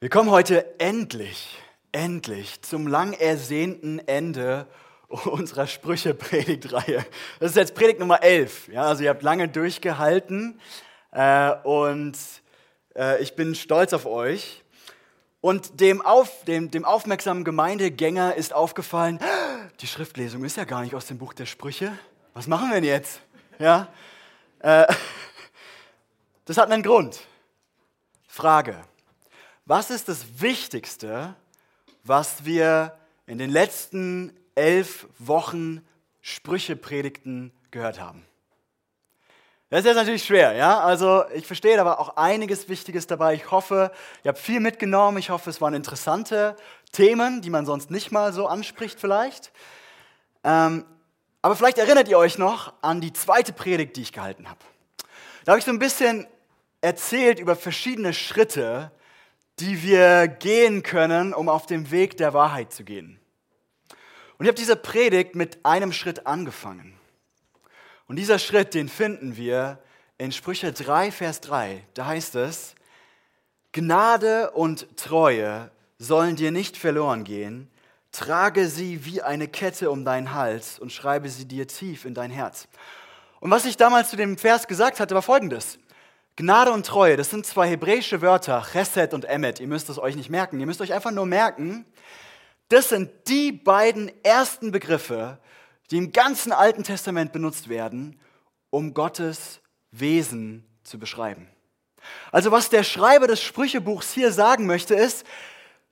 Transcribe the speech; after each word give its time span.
Wir 0.00 0.10
kommen 0.10 0.30
heute 0.30 0.78
endlich, 0.78 1.58
endlich 1.90 2.62
zum 2.62 2.86
lang 2.86 3.14
ersehnten 3.14 3.98
Ende 3.98 4.68
unserer 5.08 5.66
Sprüche-Predigtreihe. 5.66 7.04
Das 7.40 7.50
ist 7.50 7.56
jetzt 7.56 7.74
Predigt 7.74 7.98
Nummer 7.98 8.22
11. 8.22 8.68
Ja, 8.68 8.82
also 8.84 9.02
ihr 9.02 9.10
habt 9.10 9.24
lange 9.24 9.48
durchgehalten 9.48 10.60
äh, 11.10 11.50
und 11.64 12.16
äh, 12.94 13.20
ich 13.20 13.34
bin 13.34 13.56
stolz 13.56 13.92
auf 13.92 14.06
euch. 14.06 14.62
Und 15.40 15.80
dem, 15.80 16.00
auf, 16.00 16.44
dem, 16.44 16.70
dem 16.70 16.84
aufmerksamen 16.84 17.42
Gemeindegänger 17.42 18.36
ist 18.36 18.54
aufgefallen, 18.54 19.18
die 19.80 19.88
Schriftlesung 19.88 20.44
ist 20.44 20.56
ja 20.56 20.62
gar 20.62 20.82
nicht 20.82 20.94
aus 20.94 21.06
dem 21.06 21.18
Buch 21.18 21.32
der 21.32 21.46
Sprüche. 21.46 21.90
Was 22.34 22.46
machen 22.46 22.68
wir 22.68 22.76
denn 22.76 22.84
jetzt? 22.84 23.20
Ja, 23.58 23.88
äh, 24.60 24.86
das 26.44 26.56
hat 26.56 26.70
einen 26.70 26.84
Grund. 26.84 27.18
Frage. 28.28 28.76
Was 29.68 29.90
ist 29.90 30.08
das 30.08 30.40
Wichtigste, 30.40 31.36
was 32.02 32.46
wir 32.46 32.96
in 33.26 33.36
den 33.36 33.50
letzten 33.50 34.34
elf 34.54 35.06
Wochen 35.18 35.86
Sprüche 36.22 36.74
predigten 36.74 37.52
gehört 37.70 38.00
haben? 38.00 38.24
Das 39.68 39.80
ist 39.80 39.84
jetzt 39.84 39.96
natürlich 39.96 40.24
schwer, 40.24 40.54
ja? 40.54 40.80
Also 40.80 41.24
ich 41.34 41.46
verstehe, 41.46 41.76
da 41.76 41.84
war 41.84 42.00
auch 42.00 42.16
einiges 42.16 42.70
Wichtiges 42.70 43.08
dabei. 43.08 43.34
Ich 43.34 43.50
hoffe, 43.50 43.92
ihr 44.24 44.30
habt 44.30 44.38
viel 44.38 44.60
mitgenommen. 44.60 45.18
Ich 45.18 45.28
hoffe, 45.28 45.50
es 45.50 45.60
waren 45.60 45.74
interessante 45.74 46.56
Themen, 46.92 47.42
die 47.42 47.50
man 47.50 47.66
sonst 47.66 47.90
nicht 47.90 48.10
mal 48.10 48.32
so 48.32 48.46
anspricht 48.46 48.98
vielleicht. 48.98 49.52
Ähm, 50.44 50.86
aber 51.42 51.56
vielleicht 51.56 51.76
erinnert 51.76 52.08
ihr 52.08 52.16
euch 52.16 52.38
noch 52.38 52.72
an 52.80 53.02
die 53.02 53.12
zweite 53.12 53.52
Predigt, 53.52 53.96
die 53.96 54.00
ich 54.00 54.14
gehalten 54.14 54.48
habe. 54.48 54.60
Da 55.44 55.52
habe 55.52 55.58
ich 55.58 55.66
so 55.66 55.72
ein 55.72 55.78
bisschen 55.78 56.26
erzählt 56.80 57.38
über 57.38 57.54
verschiedene 57.54 58.14
Schritte, 58.14 58.92
die 59.60 59.82
wir 59.82 60.28
gehen 60.28 60.82
können, 60.82 61.34
um 61.34 61.48
auf 61.48 61.66
dem 61.66 61.90
Weg 61.90 62.16
der 62.16 62.34
Wahrheit 62.34 62.72
zu 62.72 62.84
gehen. 62.84 63.18
Und 64.38 64.44
ich 64.44 64.48
habe 64.48 64.58
diese 64.58 64.76
Predigt 64.76 65.34
mit 65.34 65.64
einem 65.64 65.92
Schritt 65.92 66.26
angefangen. 66.26 66.94
Und 68.06 68.16
dieser 68.16 68.38
Schritt, 68.38 68.74
den 68.74 68.88
finden 68.88 69.36
wir 69.36 69.78
in 70.16 70.32
Sprüche 70.32 70.72
3, 70.72 71.10
Vers 71.10 71.40
3. 71.40 71.84
Da 71.94 72.06
heißt 72.06 72.36
es, 72.36 72.74
Gnade 73.72 74.52
und 74.52 74.96
Treue 74.96 75.70
sollen 75.98 76.36
dir 76.36 76.50
nicht 76.50 76.76
verloren 76.76 77.24
gehen, 77.24 77.70
trage 78.12 78.68
sie 78.68 79.04
wie 79.04 79.22
eine 79.22 79.48
Kette 79.48 79.90
um 79.90 80.04
deinen 80.04 80.32
Hals 80.32 80.78
und 80.78 80.92
schreibe 80.92 81.28
sie 81.28 81.46
dir 81.46 81.66
tief 81.68 82.04
in 82.04 82.14
dein 82.14 82.30
Herz. 82.30 82.68
Und 83.40 83.50
was 83.50 83.66
ich 83.66 83.76
damals 83.76 84.10
zu 84.10 84.16
dem 84.16 84.38
Vers 84.38 84.66
gesagt 84.66 85.00
hatte, 85.00 85.14
war 85.14 85.22
folgendes. 85.22 85.78
Gnade 86.38 86.70
und 86.70 86.86
Treue, 86.86 87.16
das 87.16 87.30
sind 87.30 87.46
zwei 87.46 87.68
hebräische 87.68 88.22
Wörter, 88.22 88.64
Chesed 88.72 89.12
und 89.12 89.24
Emet. 89.24 89.58
Ihr 89.58 89.66
müsst 89.66 89.88
es 89.88 89.98
euch 89.98 90.14
nicht 90.14 90.30
merken. 90.30 90.60
Ihr 90.60 90.66
müsst 90.66 90.80
euch 90.80 90.92
einfach 90.92 91.10
nur 91.10 91.26
merken, 91.26 91.84
das 92.68 92.90
sind 92.90 93.10
die 93.26 93.50
beiden 93.50 94.12
ersten 94.22 94.70
Begriffe, 94.70 95.40
die 95.90 95.96
im 95.96 96.12
ganzen 96.12 96.52
Alten 96.52 96.84
Testament 96.84 97.32
benutzt 97.32 97.68
werden, 97.68 98.20
um 98.70 98.94
Gottes 98.94 99.58
Wesen 99.90 100.64
zu 100.84 101.00
beschreiben. 101.00 101.48
Also 102.30 102.52
was 102.52 102.70
der 102.70 102.84
Schreiber 102.84 103.26
des 103.26 103.42
Sprüchebuchs 103.42 104.12
hier 104.12 104.30
sagen 104.30 104.64
möchte, 104.66 104.94
ist, 104.94 105.26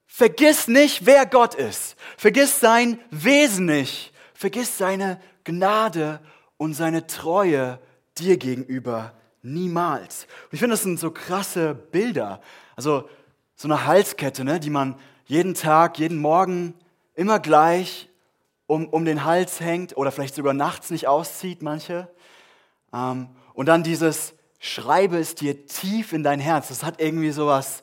vergiss 0.07 0.69
nicht, 0.69 1.07
wer 1.07 1.27
Gott 1.27 1.57
ist. 1.57 1.97
Vergiss 2.17 2.61
sein 2.61 3.01
Wesen 3.11 3.67
nicht. 3.67 4.13
Vergiss 4.33 4.79
seine 4.79 5.21
Gnade 5.43 6.21
und 6.57 6.75
seine 6.75 7.09
Treue 7.09 7.81
dir 8.17 8.37
gegenüber 8.37 9.16
Niemals. 9.53 10.27
Und 10.45 10.53
ich 10.53 10.61
finde, 10.61 10.75
das 10.75 10.83
sind 10.83 10.99
so 10.99 11.11
krasse 11.11 11.75
Bilder. 11.75 12.41
Also 12.75 13.09
so 13.55 13.69
eine 13.69 13.87
Halskette, 13.87 14.45
ne, 14.45 14.61
die 14.61 14.71
man 14.71 14.97
jeden 15.27 15.55
Tag, 15.55 15.99
jeden 15.99 16.19
Morgen 16.19 16.75
immer 17.15 17.41
gleich 17.41 18.09
um, 18.67 18.89
um 18.89 19.05
den 19.05 19.25
Hals 19.25 19.61
hängt 19.61 19.97
oder 19.97 20.13
vielleicht 20.13 20.35
sogar 20.35 20.55
nachts 20.55 20.91
nicht 20.91 21.07
auszieht, 21.07 21.63
manche. 21.63 22.09
Ähm, 22.93 23.29
und 23.55 23.67
dann 23.67 23.83
dieses 23.83 24.35
Schreibe 24.59 25.19
es 25.19 25.35
dir 25.35 25.67
tief 25.67 26.13
in 26.13 26.23
dein 26.23 26.41
Herz. 26.41 26.69
Das 26.69 26.83
hat 26.83 27.01
irgendwie 27.01 27.31
sowas, 27.31 27.83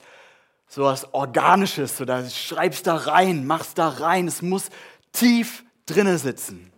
sowas 0.68 1.13
Organisches. 1.13 1.97
So, 1.97 2.06
da 2.06 2.28
schreibst 2.29 2.88
da 2.88 2.96
rein, 2.96 3.46
machst 3.46 3.78
da 3.78 3.88
rein. 3.88 4.28
Es 4.28 4.41
muss 4.41 4.69
tief 5.12 5.63
drinne 5.85 6.18
sitzen. 6.18 6.72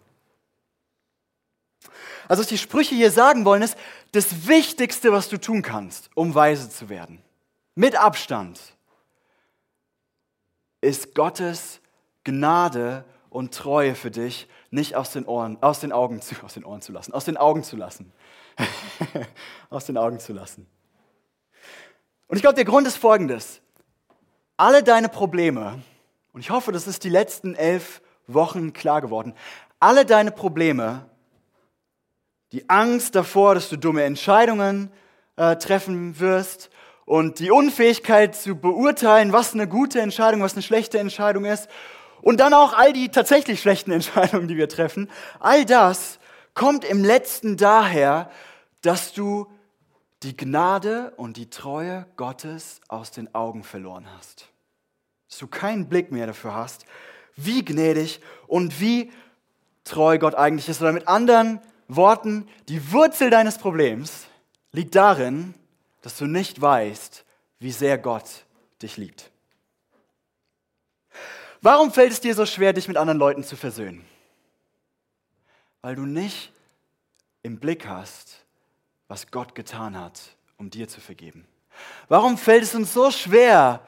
Also 2.28 2.42
was 2.42 2.48
die 2.48 2.58
Sprüche 2.58 2.96
hier 2.96 3.12
sagen 3.12 3.46
wollen, 3.46 3.62
ist, 3.62 3.78
das 4.12 4.48
Wichtigste, 4.48 5.12
was 5.12 5.30
du 5.30 5.38
tun 5.38 5.62
kannst, 5.62 6.10
um 6.16 6.34
weise 6.36 6.70
zu 6.70 6.90
werden, 6.90 7.22
mit 7.76 7.96
Abstand, 7.96 8.60
ist 10.82 11.16
Gottes 11.16 11.82
Gnade 12.24 13.04
und 13.30 13.54
Treue 13.54 13.96
für 13.96 14.12
dich 14.12 14.48
nicht 14.70 14.96
aus 14.96 15.12
den 15.12 15.26
Ohren, 15.26 15.58
aus 15.62 15.80
den 15.80 15.92
Augen 15.92 16.22
zu, 16.22 16.36
aus 16.44 16.54
den 16.54 16.64
Ohren 16.64 16.82
zu 16.82 16.92
lassen, 16.92 17.14
aus 17.14 17.26
den 17.26 17.38
Augen 17.38 17.64
zu 17.64 17.76
lassen. 17.76 18.12
aus 19.70 19.86
den 19.86 19.98
Augen 19.98 20.20
zu 20.20 20.34
lassen. 20.34 20.68
Und 22.28 22.38
ich 22.38 22.42
glaube, 22.42 22.56
der 22.56 22.66
Grund 22.66 22.88
ist 22.88 22.98
folgendes. 22.98 23.62
Alle 24.58 24.84
deine 24.84 25.10
Probleme, 25.10 25.82
und 26.34 26.42
ich 26.42 26.50
hoffe, 26.50 26.72
das 26.72 26.88
ist 26.88 27.04
die 27.04 27.10
letzten 27.10 27.56
elf 27.56 28.02
Wochen 28.28 28.74
klar 28.74 29.02
geworden, 29.02 29.34
alle 29.80 30.06
deine 30.06 30.32
Probleme 30.32 31.10
die 32.52 32.70
Angst 32.70 33.16
davor, 33.16 33.56
dass 33.56 33.70
du 33.70 33.78
dumme 33.78 34.04
Entscheidungen 34.04 34.92
äh, 35.36 35.56
treffen 35.56 36.20
wirst 36.20 36.70
und 37.06 37.40
die 37.40 37.52
Unfähigkeit 37.52 38.36
zu 38.36 38.56
beurteilen, 38.56 39.34
was 39.34 39.54
eine 39.54 39.68
gute 39.68 40.02
Entscheidung, 40.02 40.42
was 40.42 40.54
eine 40.54 40.64
schlechte 40.64 41.00
Entscheidung 41.00 41.46
ist 41.46 41.70
und 42.22 42.40
dann 42.40 42.54
auch 42.54 42.74
all 42.74 42.94
die 42.94 43.10
tatsächlich 43.10 43.62
schlechten 43.62 43.92
Entscheidungen, 43.94 44.48
die 44.48 44.58
wir 44.58 44.70
treffen, 44.70 45.10
all 45.40 45.66
das 45.66 46.20
kommt 46.54 46.86
im 46.86 47.04
letzten 47.04 47.58
daher, 47.58 48.30
dass 48.82 49.14
du 49.14 49.48
die 50.24 50.36
Gnade 50.36 51.14
und 51.18 51.38
die 51.38 51.50
Treue 51.50 52.08
Gottes 52.16 52.82
aus 52.88 53.12
den 53.12 53.34
Augen 53.36 53.64
verloren 53.64 54.08
hast. 54.18 54.48
Dass 55.30 55.38
du 55.40 55.48
keinen 55.48 55.88
Blick 55.88 56.12
mehr 56.12 56.26
dafür 56.26 56.56
hast, 56.56 56.86
wie 57.36 57.64
gnädig 57.64 58.22
und 58.48 58.80
wie 58.80 59.12
treu 59.84 60.18
Gott 60.18 60.36
eigentlich 60.36 60.70
ist. 60.70 60.82
Oder 60.82 60.94
mit 60.94 61.08
anderen 61.08 61.60
Worten, 61.88 62.48
die 62.68 62.92
Wurzel 62.92 63.30
deines 63.30 63.58
Problems 63.58 64.26
liegt 64.72 64.96
darin, 64.96 65.54
dass 66.02 66.18
du 66.18 66.26
nicht 66.26 66.60
weißt, 66.62 67.26
wie 67.60 67.72
sehr 67.72 67.98
Gott 67.98 68.46
dich 68.82 68.98
liebt. 68.98 69.32
Warum 71.62 71.92
fällt 71.92 72.12
es 72.12 72.22
dir 72.22 72.36
so 72.36 72.46
schwer, 72.46 72.74
dich 72.74 72.88
mit 72.88 72.98
anderen 72.98 73.18
Leuten 73.18 73.44
zu 73.44 73.56
versöhnen? 73.56 74.06
Weil 75.82 75.96
du 75.96 76.06
nicht 76.06 76.52
im 77.42 77.60
Blick 77.60 77.88
hast, 77.88 78.46
was 79.08 79.32
Gott 79.32 79.56
getan 79.56 80.00
hat, 80.00 80.22
um 80.58 80.70
dir 80.70 80.88
zu 80.88 81.00
vergeben. 81.00 81.48
Warum 82.08 82.38
fällt 82.38 82.64
es 82.64 82.76
uns 82.76 82.94
so 82.94 83.12
schwer, 83.12 83.82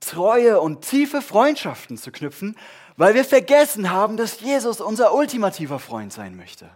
treue 0.00 0.60
und 0.60 0.82
tiefe 0.82 1.22
Freundschaften 1.22 1.96
zu 1.96 2.12
knüpfen? 2.12 2.56
Weil 2.96 3.14
wir 3.14 3.24
vergessen 3.24 3.90
haben, 3.90 4.16
dass 4.16 4.40
Jesus 4.40 4.80
unser 4.80 5.14
ultimativer 5.14 5.78
Freund 5.78 6.12
sein 6.12 6.36
möchte. 6.36 6.70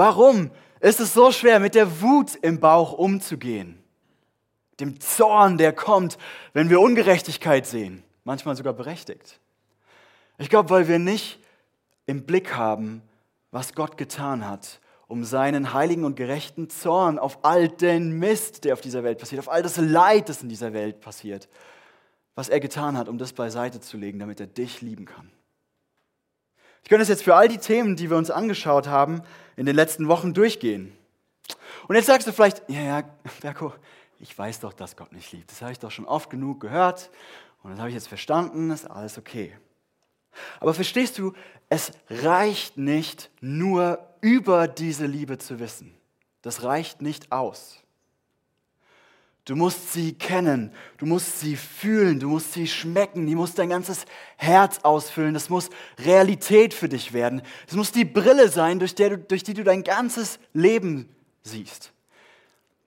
Warum 0.00 0.50
ist 0.80 0.98
es 0.98 1.12
so 1.12 1.30
schwer, 1.30 1.60
mit 1.60 1.74
der 1.74 2.00
Wut 2.00 2.34
im 2.36 2.58
Bauch 2.58 2.94
umzugehen? 2.94 3.78
Dem 4.80 4.98
Zorn, 4.98 5.58
der 5.58 5.74
kommt, 5.74 6.16
wenn 6.54 6.70
wir 6.70 6.80
Ungerechtigkeit 6.80 7.66
sehen, 7.66 8.02
manchmal 8.24 8.56
sogar 8.56 8.72
berechtigt. 8.72 9.40
Ich 10.38 10.48
glaube, 10.48 10.70
weil 10.70 10.88
wir 10.88 10.98
nicht 10.98 11.38
im 12.06 12.24
Blick 12.24 12.56
haben, 12.56 13.02
was 13.50 13.74
Gott 13.74 13.98
getan 13.98 14.48
hat, 14.48 14.80
um 15.06 15.22
seinen 15.22 15.74
heiligen 15.74 16.04
und 16.04 16.16
gerechten 16.16 16.70
Zorn 16.70 17.18
auf 17.18 17.44
all 17.44 17.68
den 17.68 18.18
Mist, 18.18 18.64
der 18.64 18.72
auf 18.72 18.80
dieser 18.80 19.04
Welt 19.04 19.18
passiert, 19.18 19.40
auf 19.40 19.50
all 19.50 19.62
das 19.62 19.76
Leid, 19.76 20.30
das 20.30 20.40
in 20.40 20.48
dieser 20.48 20.72
Welt 20.72 21.02
passiert, 21.02 21.46
was 22.34 22.48
er 22.48 22.60
getan 22.60 22.96
hat, 22.96 23.10
um 23.10 23.18
das 23.18 23.34
beiseite 23.34 23.80
zu 23.80 23.98
legen, 23.98 24.18
damit 24.18 24.40
er 24.40 24.46
dich 24.46 24.80
lieben 24.80 25.04
kann. 25.04 25.30
Ich 26.82 26.88
könnte 26.88 27.02
es 27.02 27.08
jetzt 27.08 27.24
für 27.24 27.34
all 27.34 27.48
die 27.48 27.58
Themen, 27.58 27.96
die 27.96 28.08
wir 28.08 28.16
uns 28.16 28.30
angeschaut 28.30 28.88
haben, 28.88 29.22
in 29.56 29.66
den 29.66 29.76
letzten 29.76 30.08
Wochen 30.08 30.34
durchgehen. 30.34 30.96
Und 31.88 31.96
jetzt 31.96 32.06
sagst 32.06 32.26
du 32.26 32.32
vielleicht, 32.32 32.62
ja, 32.68 32.80
ja, 32.80 33.02
Berko, 33.40 33.72
ich 34.18 34.36
weiß 34.36 34.60
doch, 34.60 34.72
dass 34.72 34.96
Gott 34.96 35.12
mich 35.12 35.32
liebt. 35.32 35.50
Das 35.50 35.62
habe 35.62 35.72
ich 35.72 35.78
doch 35.78 35.90
schon 35.90 36.04
oft 36.04 36.30
genug 36.30 36.60
gehört 36.60 37.10
und 37.62 37.70
das 37.70 37.78
habe 37.78 37.88
ich 37.88 37.94
jetzt 37.94 38.08
verstanden, 38.08 38.70
ist 38.70 38.90
alles 38.90 39.18
okay. 39.18 39.56
Aber 40.60 40.74
verstehst 40.74 41.18
du, 41.18 41.32
es 41.68 41.92
reicht 42.08 42.76
nicht 42.76 43.30
nur 43.40 43.98
über 44.20 44.68
diese 44.68 45.06
Liebe 45.06 45.38
zu 45.38 45.58
wissen. 45.58 45.94
Das 46.42 46.62
reicht 46.62 47.02
nicht 47.02 47.32
aus. 47.32 47.82
Du 49.50 49.56
musst 49.56 49.92
sie 49.92 50.12
kennen, 50.12 50.72
du 50.96 51.06
musst 51.06 51.40
sie 51.40 51.56
fühlen, 51.56 52.20
du 52.20 52.28
musst 52.28 52.52
sie 52.52 52.68
schmecken, 52.68 53.26
die 53.26 53.34
muss 53.34 53.52
dein 53.52 53.70
ganzes 53.70 54.04
Herz 54.36 54.78
ausfüllen, 54.84 55.34
das 55.34 55.48
muss 55.48 55.70
Realität 55.98 56.72
für 56.72 56.88
dich 56.88 57.12
werden. 57.12 57.42
Das 57.66 57.74
muss 57.74 57.90
die 57.90 58.04
Brille 58.04 58.48
sein, 58.48 58.78
durch, 58.78 58.94
der 58.94 59.10
du, 59.10 59.18
durch 59.18 59.42
die 59.42 59.54
du 59.54 59.64
dein 59.64 59.82
ganzes 59.82 60.38
Leben 60.52 61.08
siehst. 61.42 61.90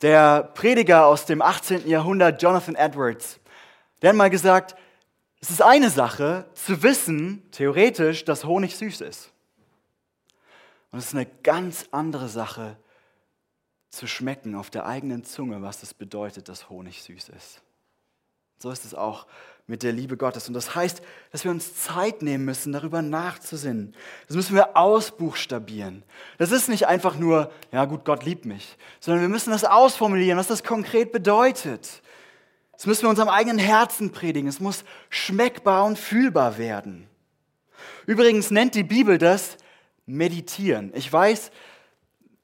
Der 0.01 0.41
Prediger 0.41 1.05
aus 1.05 1.25
dem 1.25 1.41
18. 1.41 1.85
Jahrhundert, 1.85 2.41
Jonathan 2.41 2.75
Edwards, 2.75 3.41
Der 4.01 4.11
hat 4.11 4.15
mal 4.15 4.29
gesagt, 4.29 4.77
es 5.41 5.49
ist 5.49 5.61
eine 5.61 5.89
Sache 5.89 6.45
zu 6.53 6.81
wissen, 6.81 7.43
theoretisch, 7.51 8.23
dass 8.23 8.45
Honig 8.45 8.77
süß 8.77 9.01
ist. 9.01 9.33
Und 10.93 10.99
es 10.99 11.07
ist 11.07 11.13
eine 11.13 11.27
ganz 11.43 11.89
andere 11.91 12.29
Sache 12.29 12.77
zu 13.93 14.07
schmecken 14.07 14.55
auf 14.55 14.71
der 14.71 14.87
eigenen 14.87 15.23
Zunge, 15.23 15.61
was 15.61 15.83
es 15.83 15.93
bedeutet, 15.93 16.49
dass 16.49 16.67
Honig 16.67 17.03
süß 17.03 17.29
ist. 17.29 17.61
So 18.57 18.71
ist 18.71 18.85
es 18.85 18.95
auch 18.95 19.27
mit 19.67 19.83
der 19.83 19.91
Liebe 19.91 20.17
Gottes. 20.17 20.47
Und 20.47 20.55
das 20.55 20.73
heißt, 20.73 21.03
dass 21.31 21.43
wir 21.43 21.51
uns 21.51 21.75
Zeit 21.75 22.23
nehmen 22.23 22.43
müssen, 22.43 22.73
darüber 22.73 23.03
nachzusinnen. 23.03 23.95
Das 24.27 24.35
müssen 24.35 24.55
wir 24.55 24.75
ausbuchstabieren. 24.75 26.01
Das 26.39 26.51
ist 26.51 26.69
nicht 26.69 26.87
einfach 26.87 27.17
nur, 27.17 27.51
ja 27.71 27.85
gut, 27.85 28.03
Gott 28.03 28.25
liebt 28.25 28.45
mich, 28.45 28.77
sondern 28.99 29.21
wir 29.21 29.29
müssen 29.29 29.51
das 29.51 29.63
ausformulieren, 29.63 30.39
was 30.39 30.47
das 30.47 30.63
konkret 30.63 31.11
bedeutet. 31.11 32.01
Das 32.71 32.87
müssen 32.87 33.03
wir 33.03 33.09
unserem 33.09 33.29
eigenen 33.29 33.59
Herzen 33.59 34.11
predigen. 34.11 34.49
Es 34.49 34.59
muss 34.59 34.85
schmeckbar 35.09 35.85
und 35.85 35.99
fühlbar 35.99 36.57
werden. 36.57 37.07
Übrigens 38.07 38.49
nennt 38.49 38.73
die 38.73 38.83
Bibel 38.83 39.19
das 39.19 39.57
Meditieren. 40.07 40.91
Ich 40.95 41.13
weiß, 41.13 41.51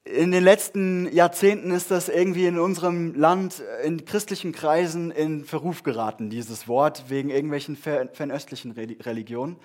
in 0.10 0.32
den 0.32 0.44
letzten 0.44 1.12
Jahrzehnten 1.14 1.72
ist 1.72 1.92
das 1.92 2.10
irgendwie 2.10 2.48
in 2.48 2.58
unserem 2.58 3.14
Land, 3.14 3.62
in 3.84 4.06
christlichen 4.06 4.52
Kreisen 4.52 5.12
in 5.12 5.46
Verruf 5.46 5.84
geraten, 5.84 6.30
dieses 6.30 6.68
Wort, 6.68 7.06
wegen 7.10 7.30
irgendwelchen 7.30 7.76
fernöstlichen 7.76 8.72
Religionen. 8.72 9.58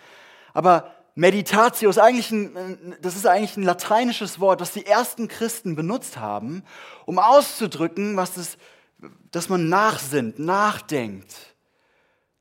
Aber 0.53 0.95
Meditatio 1.15 1.89
ist 1.89 1.99
eigentlich 1.99 2.31
ein, 2.31 2.95
das 3.01 3.17
ist 3.17 3.27
eigentlich 3.27 3.57
ein 3.57 3.63
lateinisches 3.63 4.39
Wort, 4.39 4.61
das 4.61 4.73
die 4.73 4.85
ersten 4.85 5.29
Christen 5.29 5.77
benutzt 5.77 6.19
haben, 6.19 6.63
um 7.07 7.19
auszudrücken, 7.19 8.17
was 8.17 8.37
es, 8.37 8.59
dass 9.31 9.49
man 9.49 9.69
nachsinnt, 9.69 10.39
nachdenkt, 10.39 11.35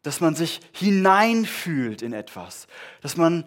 dass 0.02 0.20
man 0.20 0.36
sich 0.36 0.60
hineinfühlt 0.74 2.02
in 2.02 2.12
etwas, 2.12 2.68
dass 3.02 3.16
man 3.16 3.46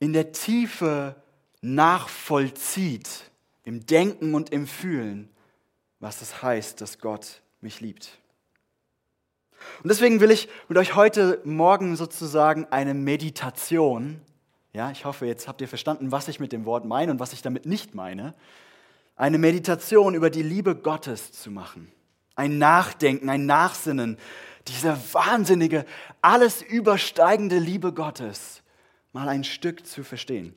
in 0.00 0.12
der 0.12 0.32
Tiefe 0.32 1.14
nachvollzieht, 1.62 3.30
im 3.64 3.86
Denken 3.86 4.34
und 4.34 4.50
im 4.50 4.66
Fühlen, 4.66 5.30
was 6.00 6.20
es 6.20 6.42
heißt, 6.42 6.80
dass 6.80 6.98
Gott 6.98 7.40
mich 7.60 7.80
liebt. 7.80 8.18
Und 9.82 9.88
deswegen 9.88 10.20
will 10.20 10.32
ich 10.32 10.48
mit 10.68 10.76
euch 10.76 10.96
heute 10.96 11.40
Morgen 11.44 11.96
sozusagen 11.96 12.66
eine 12.70 12.94
Meditation, 12.94 14.20
ja, 14.72 14.90
ich 14.90 15.04
hoffe, 15.04 15.26
jetzt 15.26 15.46
habt 15.46 15.60
ihr 15.60 15.68
verstanden, 15.68 16.10
was 16.10 16.28
ich 16.28 16.40
mit 16.40 16.52
dem 16.52 16.64
Wort 16.64 16.84
meine 16.84 17.12
und 17.12 17.20
was 17.20 17.32
ich 17.32 17.42
damit 17.42 17.66
nicht 17.66 17.94
meine, 17.94 18.34
eine 19.14 19.38
Meditation 19.38 20.14
über 20.14 20.30
die 20.30 20.42
Liebe 20.42 20.74
Gottes 20.74 21.30
zu 21.30 21.50
machen. 21.50 21.92
Ein 22.34 22.58
Nachdenken, 22.58 23.28
ein 23.28 23.46
Nachsinnen, 23.46 24.16
diese 24.66 24.98
wahnsinnige, 25.12 25.84
alles 26.20 26.62
übersteigende 26.62 27.58
Liebe 27.58 27.92
Gottes 27.92 28.62
mal 29.12 29.28
ein 29.28 29.44
Stück 29.44 29.86
zu 29.86 30.02
verstehen. 30.04 30.54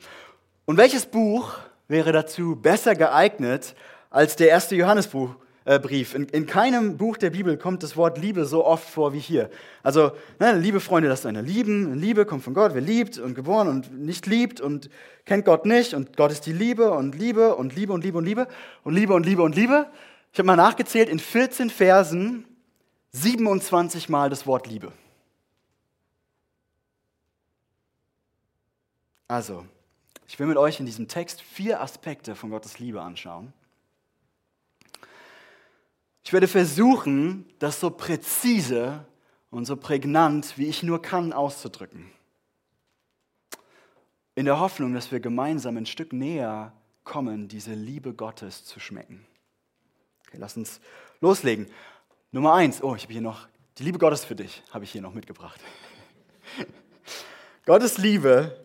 Und 0.65 0.77
welches 0.77 1.06
Buch 1.06 1.57
wäre 1.88 2.12
dazu 2.12 2.56
besser 2.56 2.95
geeignet 2.95 3.75
als 4.09 4.35
der 4.35 4.50
erste 4.50 4.75
Johannesbrief? 4.75 5.35
Äh, 5.65 6.17
in, 6.17 6.25
in, 6.29 6.45
keinem 6.45 6.97
Buch 6.97 7.17
der 7.17 7.31
Bibel 7.31 7.57
kommt 7.57 7.83
das 7.83 7.95
Wort 7.97 8.17
Liebe 8.17 8.45
so 8.45 8.65
oft 8.65 8.88
vor 8.88 9.13
wie 9.13 9.19
hier. 9.19 9.50
Also, 9.83 10.12
ne, 10.39 10.57
liebe 10.57 10.79
Freunde, 10.79 11.09
das 11.09 11.19
ist 11.19 11.25
eine 11.25 11.41
Lieben. 11.41 11.95
Liebe 12.00 12.25
kommt 12.25 12.44
von 12.44 12.53
Gott, 12.53 12.73
wer 12.73 12.81
liebt 12.81 13.17
und 13.19 13.35
geboren 13.35 13.67
und 13.67 13.91
nicht 13.97 14.25
liebt 14.25 14.59
und 14.59 14.89
kennt 15.25 15.45
Gott 15.45 15.65
nicht 15.65 15.94
und 15.94 16.17
Gott 16.17 16.31
ist 16.31 16.45
die 16.45 16.53
Liebe 16.53 16.91
und 16.91 17.15
Liebe 17.15 17.56
und 17.56 17.75
Liebe 17.75 17.94
und 17.94 18.03
Liebe 18.03 18.17
und 18.17 18.25
Liebe 18.25 18.47
und 18.83 18.94
Liebe 18.94 19.13
und 19.13 19.25
Liebe 19.25 19.41
und 19.44 19.56
Liebe. 19.56 19.88
Ich 20.33 20.39
habe 20.39 20.47
mal 20.47 20.56
nachgezählt, 20.56 21.09
in 21.09 21.19
14 21.19 21.69
Versen 21.69 22.45
27 23.12 24.09
Mal 24.09 24.29
das 24.29 24.45
Wort 24.45 24.67
Liebe. 24.67 24.91
Also, 29.27 29.65
ich 30.27 30.39
will 30.39 30.48
mit 30.48 30.57
euch 30.57 30.80
in 30.80 30.86
diesem 30.86 31.07
Text 31.07 31.42
vier 31.42 31.81
Aspekte 31.81 32.36
von 32.36 32.50
Gottes 32.50 32.80
Liebe 32.80 33.01
anschauen. 33.01 33.54
Ich 36.24 36.33
werde 36.33 36.48
versuchen, 36.48 37.45
das 37.60 37.80
so 37.80 37.92
präzise 37.92 39.06
und 39.51 39.66
so 39.66 39.77
prägnant, 39.77 40.57
wie 40.57 40.66
ich 40.66 40.81
nur 40.81 41.01
kann, 41.01 41.33
auszudrücken. 41.33 42.10
In 44.33 44.45
der 44.45 44.60
Hoffnung, 44.60 44.94
dass 44.94 45.12
wir 45.12 45.19
gemeinsam 45.19 45.77
ein 45.77 45.86
Stück 45.86 46.12
näher 46.12 46.74
kommen, 47.04 47.48
diese 47.48 47.74
Liebe 47.74 48.13
Gottes 48.13 48.66
zu 48.66 48.80
schmecken. 48.80 49.25
Okay, 50.27 50.38
lass 50.39 50.57
uns 50.57 50.81
loslegen. 51.22 51.68
Nummer 52.31 52.56
eins, 52.56 52.83
oh, 52.83 52.95
ich 52.95 53.04
habe 53.04 53.13
hier 53.13 53.22
noch, 53.22 53.48
die 53.77 53.83
Liebe 53.83 54.00
Gottes 54.00 54.25
für 54.25 54.36
dich, 54.36 54.63
habe 54.72 54.83
ich 54.83 54.92
hier 54.92 55.01
noch 55.01 55.13
mitgebracht. 55.13 55.62
Gottes 57.66 58.00
Liebe 58.00 58.64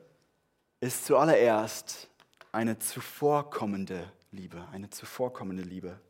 ist 0.81 1.05
zuallererst 1.05 2.09
eine 2.53 2.79
zuvorkommende 2.79 4.11
Liebe, 4.33 4.67
eine 4.73 4.89
zuvorkommende 4.89 5.63
Liebe. 5.63 6.01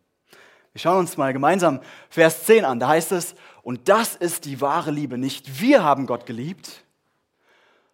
Wir 0.72 0.81
schauen 0.81 1.00
uns 1.00 1.17
mal 1.17 1.32
gemeinsam 1.32 1.81
Vers 2.08 2.44
10 2.44 2.64
an. 2.64 2.78
Da 2.78 2.88
heißt 2.88 3.11
es, 3.12 3.34
und 3.62 3.88
das 3.88 4.14
ist 4.14 4.44
die 4.44 4.61
wahre 4.61 4.93
Liebe. 4.93 5.19
Nicht 5.19 5.61
wir 5.61 5.82
haben 5.82 6.06
Gott 6.06 6.26
geliebt, 6.26 6.84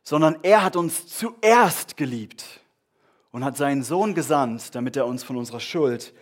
sondern 0.03 0.39
er 0.43 0.63
hat 0.63 0.77
uns 0.77 1.07
zuerst 1.09 1.97
geliebt 1.97 2.61
und 3.33 3.45
hat 3.45 3.57
seinen 3.57 3.83
Sohn 3.83 4.15
gesandt, 4.15 4.75
damit 4.75 4.97
er 4.97 5.07
uns 5.07 5.25
von 5.25 5.37
unserer 5.37 5.61
Schuld 5.61 6.13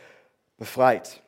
befreit. 0.56 1.23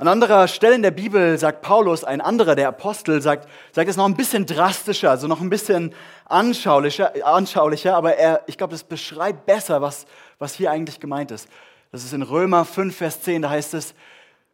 An 0.00 0.06
anderer 0.06 0.46
Stelle 0.46 0.76
in 0.76 0.82
der 0.82 0.92
Bibel 0.92 1.36
sagt 1.38 1.60
Paulus, 1.60 2.04
ein 2.04 2.20
anderer 2.20 2.54
der 2.54 2.68
Apostel, 2.68 3.20
sagt, 3.20 3.48
sagt 3.72 3.90
es 3.90 3.96
noch 3.96 4.04
ein 4.04 4.14
bisschen 4.14 4.46
drastischer, 4.46 5.10
also 5.10 5.26
noch 5.26 5.40
ein 5.40 5.50
bisschen 5.50 5.92
anschaulicher, 6.26 7.12
anschaulicher 7.26 7.96
aber 7.96 8.14
er, 8.14 8.44
ich 8.46 8.56
glaube, 8.56 8.70
das 8.70 8.84
beschreibt 8.84 9.44
besser, 9.44 9.82
was, 9.82 10.06
was 10.38 10.54
hier 10.54 10.70
eigentlich 10.70 11.00
gemeint 11.00 11.32
ist. 11.32 11.48
Das 11.90 12.04
ist 12.04 12.12
in 12.12 12.22
Römer 12.22 12.64
5, 12.64 12.96
Vers 12.96 13.22
10, 13.22 13.42
da 13.42 13.50
heißt 13.50 13.74
es, 13.74 13.96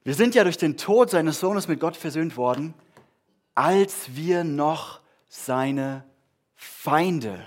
wir 0.02 0.14
sind 0.14 0.34
ja 0.34 0.44
durch 0.44 0.56
den 0.56 0.78
Tod 0.78 1.10
seines 1.10 1.40
Sohnes 1.40 1.68
mit 1.68 1.78
Gott 1.78 1.96
versöhnt 1.96 2.38
worden, 2.38 2.72
als 3.54 4.16
wir 4.16 4.44
noch 4.44 5.00
seine 5.28 6.04
Feinde 6.54 7.38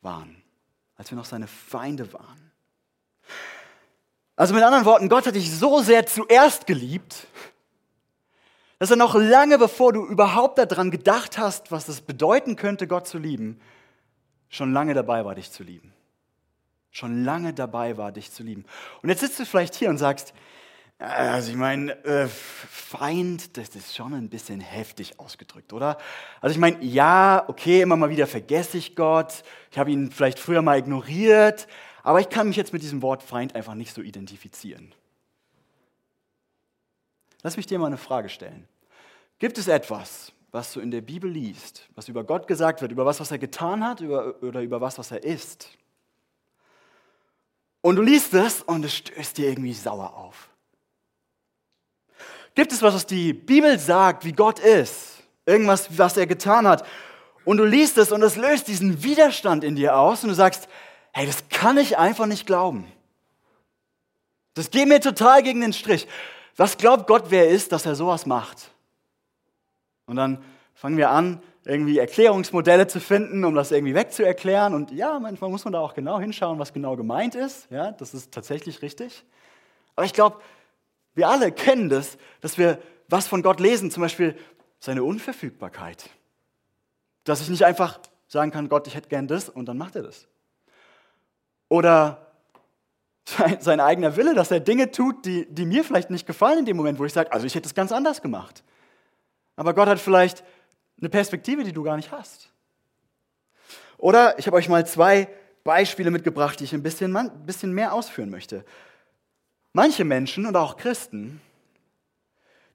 waren. 0.00 0.42
Als 0.96 1.10
wir 1.10 1.16
noch 1.16 1.24
seine 1.26 1.48
Feinde 1.48 2.10
waren. 2.14 2.43
Also 4.36 4.52
mit 4.52 4.64
anderen 4.64 4.84
Worten, 4.84 5.08
Gott 5.08 5.26
hat 5.26 5.36
dich 5.36 5.50
so 5.52 5.80
sehr 5.80 6.06
zuerst 6.06 6.66
geliebt, 6.66 7.28
dass 8.80 8.90
er 8.90 8.96
noch 8.96 9.14
lange 9.14 9.58
bevor 9.58 9.92
du 9.92 10.04
überhaupt 10.04 10.58
daran 10.58 10.90
gedacht 10.90 11.38
hast, 11.38 11.70
was 11.70 11.86
es 11.88 12.00
bedeuten 12.00 12.56
könnte, 12.56 12.88
Gott 12.88 13.06
zu 13.06 13.18
lieben, 13.18 13.60
schon 14.48 14.72
lange 14.72 14.94
dabei 14.94 15.24
war, 15.24 15.36
dich 15.36 15.52
zu 15.52 15.62
lieben. 15.62 15.92
Schon 16.90 17.24
lange 17.24 17.54
dabei 17.54 17.96
war, 17.96 18.12
dich 18.12 18.32
zu 18.32 18.42
lieben. 18.42 18.64
Und 19.02 19.08
jetzt 19.08 19.20
sitzt 19.20 19.38
du 19.38 19.44
vielleicht 19.44 19.74
hier 19.74 19.88
und 19.88 19.98
sagst, 19.98 20.34
also 20.98 21.50
ich 21.50 21.56
meine, 21.56 21.92
äh, 22.04 22.28
Feind, 22.28 23.56
das 23.56 23.70
ist 23.70 23.96
schon 23.96 24.14
ein 24.14 24.28
bisschen 24.28 24.60
heftig 24.60 25.18
ausgedrückt, 25.18 25.72
oder? 25.72 25.98
Also 26.40 26.54
ich 26.54 26.60
meine, 26.60 26.82
ja, 26.84 27.44
okay, 27.48 27.82
immer 27.82 27.96
mal 27.96 28.10
wieder 28.10 28.26
vergesse 28.26 28.78
ich 28.78 28.94
Gott, 28.94 29.42
ich 29.70 29.78
habe 29.78 29.90
ihn 29.90 30.12
vielleicht 30.12 30.38
früher 30.38 30.62
mal 30.62 30.78
ignoriert, 30.78 31.66
aber 32.04 32.20
ich 32.20 32.28
kann 32.28 32.46
mich 32.46 32.56
jetzt 32.56 32.72
mit 32.72 32.82
diesem 32.82 33.02
Wort 33.02 33.22
Feind 33.22 33.56
einfach 33.56 33.74
nicht 33.74 33.94
so 33.94 34.02
identifizieren. 34.02 34.94
Lass 37.42 37.56
mich 37.56 37.66
dir 37.66 37.78
mal 37.78 37.86
eine 37.86 37.96
Frage 37.96 38.28
stellen. 38.28 38.68
Gibt 39.38 39.56
es 39.58 39.68
etwas, 39.68 40.32
was 40.52 40.72
du 40.74 40.80
in 40.80 40.90
der 40.90 41.00
Bibel 41.00 41.30
liest, 41.30 41.88
was 41.94 42.08
über 42.08 42.22
Gott 42.22 42.46
gesagt 42.46 42.82
wird, 42.82 42.92
über 42.92 43.06
was, 43.06 43.20
was 43.20 43.30
er 43.30 43.38
getan 43.38 43.82
hat 43.82 44.00
über, 44.00 44.34
oder 44.42 44.60
über 44.60 44.80
was, 44.82 44.98
was 44.98 45.10
er 45.10 45.24
ist? 45.24 45.70
Und 47.80 47.96
du 47.96 48.02
liest 48.02 48.34
es 48.34 48.62
und 48.62 48.84
es 48.84 48.94
stößt 48.94 49.38
dir 49.38 49.48
irgendwie 49.48 49.74
sauer 49.74 50.14
auf. 50.14 50.50
Gibt 52.54 52.70
es 52.70 52.82
was, 52.82 52.94
was 52.94 53.06
die 53.06 53.32
Bibel 53.32 53.78
sagt, 53.78 54.24
wie 54.26 54.32
Gott 54.32 54.58
ist? 54.58 55.22
Irgendwas, 55.46 55.98
was 55.98 56.16
er 56.18 56.26
getan 56.26 56.68
hat? 56.68 56.86
Und 57.46 57.56
du 57.56 57.64
liest 57.64 57.96
es 57.96 58.12
und 58.12 58.22
es 58.22 58.36
löst 58.36 58.68
diesen 58.68 59.02
Widerstand 59.02 59.64
in 59.64 59.74
dir 59.74 59.98
aus 59.98 60.22
und 60.22 60.28
du 60.28 60.34
sagst, 60.34 60.68
hey, 61.14 61.26
das 61.26 61.48
kann 61.48 61.78
ich 61.78 61.96
einfach 61.96 62.26
nicht 62.26 62.44
glauben. 62.44 62.86
Das 64.54 64.70
geht 64.70 64.88
mir 64.88 65.00
total 65.00 65.42
gegen 65.42 65.60
den 65.60 65.72
Strich. 65.72 66.06
Was 66.56 66.76
glaubt 66.76 67.06
Gott, 67.06 67.26
wer 67.28 67.46
er 67.46 67.50
ist, 67.50 67.72
dass 67.72 67.86
er 67.86 67.94
sowas 67.94 68.26
macht? 68.26 68.70
Und 70.06 70.16
dann 70.16 70.44
fangen 70.74 70.96
wir 70.96 71.10
an, 71.10 71.40
irgendwie 71.64 71.98
Erklärungsmodelle 71.98 72.88
zu 72.88 73.00
finden, 73.00 73.44
um 73.44 73.54
das 73.54 73.70
irgendwie 73.70 73.94
wegzuerklären. 73.94 74.74
Und 74.74 74.90
ja, 74.90 75.18
manchmal 75.18 75.50
muss 75.50 75.64
man 75.64 75.72
da 75.72 75.80
auch 75.80 75.94
genau 75.94 76.18
hinschauen, 76.18 76.58
was 76.58 76.72
genau 76.72 76.96
gemeint 76.96 77.34
ist. 77.36 77.70
Ja, 77.70 77.92
das 77.92 78.12
ist 78.12 78.32
tatsächlich 78.32 78.82
richtig. 78.82 79.24
Aber 79.96 80.04
ich 80.04 80.12
glaube, 80.12 80.40
wir 81.14 81.28
alle 81.28 81.52
kennen 81.52 81.88
das, 81.88 82.18
dass 82.40 82.58
wir 82.58 82.78
was 83.08 83.28
von 83.28 83.42
Gott 83.42 83.60
lesen, 83.60 83.90
zum 83.90 84.02
Beispiel 84.02 84.36
seine 84.80 85.04
Unverfügbarkeit. 85.04 86.10
Dass 87.22 87.40
ich 87.40 87.48
nicht 87.48 87.64
einfach 87.64 88.00
sagen 88.26 88.50
kann, 88.50 88.68
Gott, 88.68 88.88
ich 88.88 88.96
hätte 88.96 89.08
gern 89.08 89.28
das 89.28 89.48
und 89.48 89.66
dann 89.66 89.78
macht 89.78 89.94
er 89.96 90.02
das. 90.02 90.26
Oder 91.74 92.24
sein, 93.24 93.60
sein, 93.60 93.80
eigener 93.80 94.14
Wille, 94.14 94.32
dass 94.32 94.52
er 94.52 94.60
Dinge 94.60 94.92
tut, 94.92 95.26
die, 95.26 95.44
die 95.52 95.66
mir 95.66 95.82
vielleicht 95.82 96.08
nicht 96.08 96.24
gefallen 96.24 96.60
in 96.60 96.66
dem 96.66 96.76
Moment, 96.76 97.00
wo 97.00 97.04
ich 97.04 97.12
sage, 97.12 97.32
also 97.32 97.46
ich 97.46 97.54
hätte 97.56 97.66
es 97.66 97.74
ganz 97.74 97.90
anders 97.90 98.22
gemacht. 98.22 98.62
Aber 99.56 99.74
Gott 99.74 99.88
hat 99.88 99.98
vielleicht 99.98 100.44
eine 101.00 101.08
Perspektive, 101.08 101.64
die 101.64 101.72
du 101.72 101.82
gar 101.82 101.96
nicht 101.96 102.12
hast. 102.12 102.52
Oder 103.98 104.38
ich 104.38 104.46
habe 104.46 104.56
euch 104.56 104.68
mal 104.68 104.86
zwei 104.86 105.28
Beispiele 105.64 106.12
mitgebracht, 106.12 106.60
die 106.60 106.64
ich 106.64 106.74
ein 106.74 106.82
bisschen, 106.84 107.16
ein 107.16 107.44
bisschen 107.44 107.72
mehr 107.72 107.92
ausführen 107.92 108.30
möchte. 108.30 108.64
Manche 109.72 110.04
Menschen 110.04 110.46
und 110.46 110.54
auch 110.54 110.76
Christen, 110.76 111.40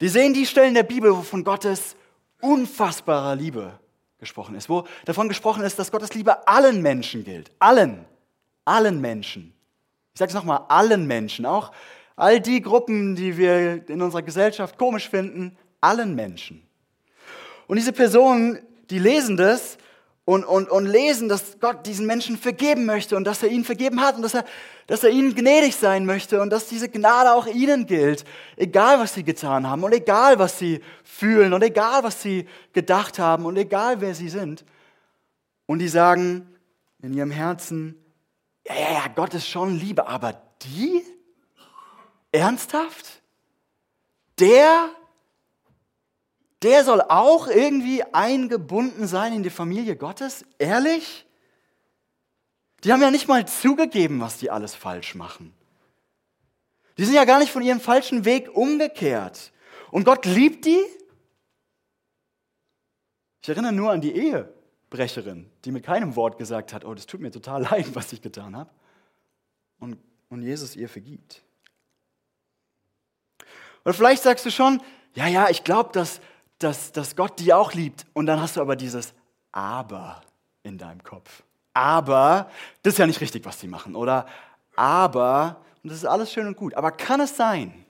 die 0.02 0.10
sehen 0.10 0.34
die 0.34 0.46
Stellen 0.46 0.74
der 0.74 0.84
Bibel, 0.84 1.16
wo 1.16 1.22
von 1.22 1.46
Gottes 1.46 1.96
unfassbarer 2.42 3.38
Liebe 3.38 3.80
gesprochen 4.18 4.56
ist, 4.56 4.68
wo 4.68 4.86
davon 5.06 5.30
gesprochen 5.30 5.64
ist, 5.64 5.80
dass 5.80 5.90
Gottes 5.90 6.14
Liebe 6.16 6.46
allen 6.50 6.82
Menschen 6.82 7.24
gilt. 7.24 7.50
Allen. 7.60 8.09
Allen 8.66 9.02
Menschen. 9.02 9.54
Ich 10.14 10.20
sage 10.20 10.30
es 10.30 10.36
nochmal, 10.36 10.66
allen 10.68 11.08
Menschen. 11.08 11.46
Auch 11.46 11.72
all 12.16 12.42
die 12.42 12.62
Gruppen, 12.62 13.16
die 13.16 13.38
wir 13.38 13.88
in 13.90 14.02
unserer 14.02 14.22
Gesellschaft 14.22 14.78
komisch 14.78 15.10
finden, 15.10 15.58
allen 15.82 16.16
Menschen. 16.16 16.68
Und 17.68 17.78
diese 17.78 17.94
Personen, 17.94 18.60
die 18.90 19.00
lesen 19.00 19.38
das 19.38 19.78
und, 20.26 20.44
und, 20.44 20.70
und 20.70 20.86
lesen, 20.86 21.30
dass 21.30 21.60
Gott 21.60 21.86
diesen 21.86 22.06
Menschen 22.06 22.38
vergeben 22.38 22.86
möchte 22.86 23.16
und 23.16 23.24
dass 23.26 23.42
er 23.42 23.50
ihnen 23.50 23.64
vergeben 23.64 24.02
hat 24.02 24.16
und 24.16 24.22
dass 24.22 24.34
er, 24.34 24.46
dass 24.86 25.04
er 25.04 25.10
ihnen 25.10 25.34
gnädig 25.34 25.76
sein 25.76 26.06
möchte 26.06 26.42
und 26.42 26.52
dass 26.52 26.68
diese 26.68 26.90
Gnade 26.90 27.32
auch 27.32 27.48
ihnen 27.48 27.86
gilt, 27.86 28.26
egal 28.56 29.00
was 29.00 29.14
sie 29.14 29.24
getan 29.24 29.68
haben 29.68 29.84
und 29.84 29.94
egal 29.94 30.38
was 30.38 30.60
sie 30.60 30.82
fühlen 31.04 31.54
und 31.54 31.64
egal 31.64 32.04
was 32.04 32.22
sie 32.22 32.48
gedacht 32.74 33.18
haben 33.18 33.46
und 33.46 33.58
egal 33.58 34.02
wer 34.02 34.14
sie 34.14 34.30
sind. 34.30 34.66
Und 35.66 35.80
die 35.80 35.88
sagen 35.88 36.48
in 37.02 37.14
ihrem 37.14 37.32
Herzen, 37.32 37.99
ja, 38.70 38.76
ja, 38.76 38.92
ja, 38.94 39.08
Gott 39.08 39.34
ist 39.34 39.48
schon 39.48 39.78
Liebe, 39.78 40.08
aber 40.08 40.42
die? 40.62 41.04
Ernsthaft? 42.32 43.22
Der 44.40 44.90
der 46.62 46.84
soll 46.84 47.02
auch 47.02 47.48
irgendwie 47.48 48.04
eingebunden 48.04 49.08
sein 49.08 49.34
in 49.34 49.44
die 49.44 49.50
Familie 49.50 49.96
Gottes? 49.96 50.46
Ehrlich? 50.58 51.26
Die 52.84 52.92
haben 52.92 53.02
ja 53.02 53.12
nicht 53.12 53.28
mal 53.28 53.48
zugegeben, 53.48 54.20
was 54.20 54.38
die 54.38 54.52
alles 54.52 54.76
falsch 54.76 55.16
machen. 55.16 55.54
Die 56.98 57.06
sind 57.06 57.16
ja 57.16 57.24
gar 57.24 57.40
nicht 57.40 57.52
von 57.52 57.62
ihrem 57.62 57.80
falschen 57.80 58.26
Weg 58.26 58.54
umgekehrt. 58.54 59.54
Und 59.92 60.04
Gott 60.04 60.26
liebt 60.26 60.66
die? 60.66 60.84
Ich 63.42 63.48
erinnere 63.48 63.72
nur 63.72 63.92
an 63.92 64.02
die 64.02 64.16
Ehebrecherin, 64.92 65.50
die 65.66 65.72
mit 65.72 65.84
keinem 65.84 66.16
Wort 66.16 66.38
gesagt 66.38 66.74
hat, 66.74 66.84
oh, 66.86 66.94
das 66.94 67.06
tut 67.06 67.22
mir 67.22 67.32
total 67.32 67.62
leid, 67.72 67.94
was 67.94 68.12
ich 68.14 68.22
getan 68.22 68.56
habe. 68.56 68.70
Und, 69.80 69.98
und 70.30 70.42
Jesus 70.42 70.76
ihr 70.76 70.90
vergibt. 70.90 71.44
Oder 73.86 73.94
vielleicht 73.94 74.24
sagst 74.24 74.46
du 74.46 74.52
schon, 74.52 74.82
ja, 75.16 75.28
ja, 75.28 75.50
ich 75.50 75.64
glaube, 75.64 75.92
dass 75.94 76.22
dass, 76.60 76.92
dass 76.92 77.16
Gott 77.16 77.40
die 77.40 77.54
auch 77.54 77.74
liebt. 77.74 78.06
Und 78.14 78.28
dann 78.28 78.40
hast 78.40 78.58
du 78.58 78.62
aber 78.62 78.76
dieses 78.76 79.14
Aber 79.52 80.22
in 80.64 80.78
deinem 80.78 81.04
Kopf. 81.04 81.44
Aber, 81.74 82.52
das 82.84 82.94
ist 82.94 83.00
ja 83.00 83.08
nicht 83.08 83.22
richtig, 83.22 83.46
was 83.46 83.60
sie 83.60 83.68
machen, 83.68 83.96
oder? 83.96 84.28
Aber, 84.76 85.62
und 85.82 85.90
das 85.90 86.00
ist 86.00 86.06
alles 86.06 86.32
schön 86.32 86.48
und 86.48 86.58
gut, 86.58 86.74
aber 86.74 86.92
kann 86.92 87.22
es 87.22 87.38
sein, 87.38 87.86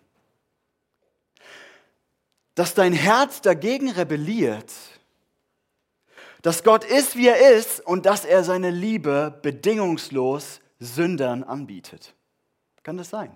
dass 2.53 2.75
dein 2.75 2.94
Herz 2.94 3.41
dagegen 3.41 3.89
rebelliert, 3.89 4.72
dass 6.41 6.63
Gott 6.63 6.84
ist, 6.86 7.15
wie 7.15 7.27
er 7.27 7.55
ist 7.55 7.86
und 7.86 8.05
dass 8.05 8.25
er 8.25 8.43
seine 8.43 8.69
Liebe 8.69 9.38
bedingungslos 9.41 10.62
Sündern 10.79 11.43
anbietet? 11.43 12.13
Kann 12.84 12.98
das 12.98 13.10
sein? 13.10 13.36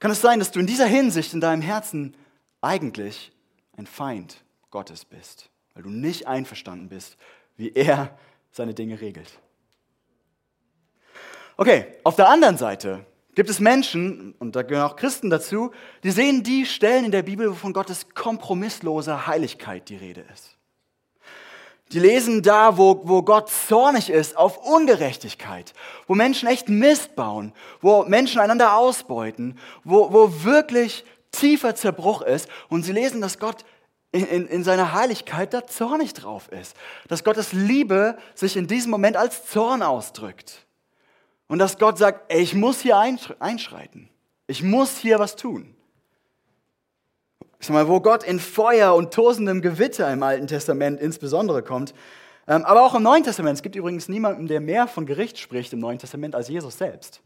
Kann 0.00 0.10
es 0.10 0.20
sein, 0.20 0.38
dass 0.38 0.50
du 0.50 0.60
in 0.60 0.66
dieser 0.66 0.86
Hinsicht 0.86 1.34
in 1.34 1.40
deinem 1.40 1.62
Herzen 1.62 2.14
eigentlich 2.60 3.32
ein 3.76 3.86
Feind 3.86 4.42
Gottes 4.70 5.04
bist, 5.04 5.50
weil 5.74 5.82
du 5.82 5.90
nicht 5.90 6.26
einverstanden 6.26 6.88
bist, 6.88 7.16
wie 7.56 7.72
er 7.72 8.16
seine 8.50 8.74
Dinge 8.74 9.00
regelt. 9.00 9.38
Okay, 11.56 11.86
auf 12.04 12.16
der 12.16 12.28
anderen 12.28 12.56
Seite 12.56 13.04
gibt 13.34 13.50
es 13.50 13.60
Menschen, 13.60 14.34
und 14.38 14.54
da 14.54 14.62
gehören 14.62 14.90
auch 14.90 14.96
Christen 14.96 15.30
dazu, 15.30 15.72
die 16.02 16.10
sehen 16.10 16.42
die 16.42 16.66
Stellen 16.66 17.04
in 17.06 17.12
der 17.12 17.22
Bibel, 17.22 17.50
wo 17.50 17.54
von 17.54 17.72
Gottes 17.72 18.08
kompromissloser 18.14 19.26
Heiligkeit 19.26 19.88
die 19.88 19.96
Rede 19.96 20.24
ist. 20.32 20.57
Die 21.92 22.00
lesen 22.00 22.42
da, 22.42 22.76
wo, 22.76 23.00
wo 23.04 23.22
Gott 23.22 23.50
zornig 23.50 24.10
ist 24.10 24.36
auf 24.36 24.58
Ungerechtigkeit, 24.66 25.72
wo 26.06 26.14
Menschen 26.14 26.48
echt 26.48 26.68
Mist 26.68 27.16
bauen, 27.16 27.52
wo 27.80 28.04
Menschen 28.04 28.40
einander 28.40 28.76
ausbeuten, 28.76 29.58
wo, 29.84 30.12
wo 30.12 30.44
wirklich 30.44 31.04
tiefer 31.30 31.74
Zerbruch 31.74 32.22
ist 32.22 32.48
und 32.68 32.82
sie 32.82 32.92
lesen, 32.92 33.20
dass 33.20 33.38
Gott 33.38 33.64
in, 34.12 34.26
in, 34.26 34.46
in, 34.46 34.64
seiner 34.64 34.92
Heiligkeit 34.92 35.52
da 35.52 35.66
zornig 35.66 36.14
drauf 36.14 36.48
ist. 36.48 36.76
Dass 37.08 37.24
Gottes 37.24 37.52
Liebe 37.52 38.18
sich 38.34 38.56
in 38.56 38.66
diesem 38.66 38.90
Moment 38.90 39.16
als 39.16 39.46
Zorn 39.46 39.82
ausdrückt. 39.82 40.66
Und 41.46 41.58
dass 41.58 41.78
Gott 41.78 41.98
sagt, 41.98 42.32
ey, 42.32 42.42
ich 42.42 42.54
muss 42.54 42.80
hier 42.80 42.98
einschreiten. 42.98 44.08
Ich 44.46 44.62
muss 44.62 44.98
hier 44.98 45.18
was 45.18 45.36
tun. 45.36 45.74
Ich 47.60 47.68
mal, 47.70 47.88
wo 47.88 48.00
Gott 48.00 48.22
in 48.22 48.38
Feuer 48.38 48.94
und 48.94 49.12
tosendem 49.12 49.62
Gewitter 49.62 50.12
im 50.12 50.22
Alten 50.22 50.46
Testament 50.46 51.00
insbesondere 51.00 51.62
kommt, 51.62 51.92
ähm, 52.46 52.64
aber 52.64 52.82
auch 52.82 52.94
im 52.94 53.02
Neuen 53.02 53.24
Testament. 53.24 53.56
Es 53.56 53.62
gibt 53.62 53.76
übrigens 53.76 54.08
niemanden, 54.08 54.46
der 54.46 54.60
mehr 54.60 54.86
von 54.86 55.06
Gericht 55.06 55.38
spricht 55.38 55.72
im 55.72 55.80
Neuen 55.80 55.98
Testament 55.98 56.34
als 56.34 56.48
Jesus 56.48 56.78
selbst. 56.78 57.20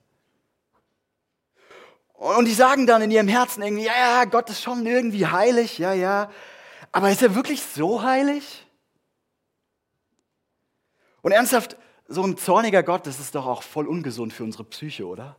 Und 2.15 2.47
die 2.47 2.55
sagen 2.55 2.87
dann 2.87 3.03
in 3.03 3.11
ihrem 3.11 3.29
Herzen 3.29 3.63
irgendwie, 3.63 3.85
ja, 3.85 3.93
ja, 3.97 4.25
Gott 4.25 4.49
ist 4.49 4.63
schon 4.63 4.87
irgendwie 4.87 5.27
heilig, 5.27 5.79
ja, 5.79 5.93
ja. 5.93 6.31
Aber 6.93 7.11
ist 7.11 7.23
er 7.23 7.35
wirklich 7.35 7.63
so 7.63 8.03
heilig? 8.03 8.67
Und 11.21 11.33
ernsthaft, 11.33 11.77
so 12.09 12.23
ein 12.23 12.37
zorniger 12.37 12.83
Gott, 12.83 13.07
das 13.07 13.21
ist 13.21 13.35
doch 13.35 13.47
auch 13.47 13.63
voll 13.63 13.87
ungesund 13.87 14.33
für 14.33 14.45
unsere 14.45 14.65
Psyche, 14.65 15.07
oder? 15.07 15.37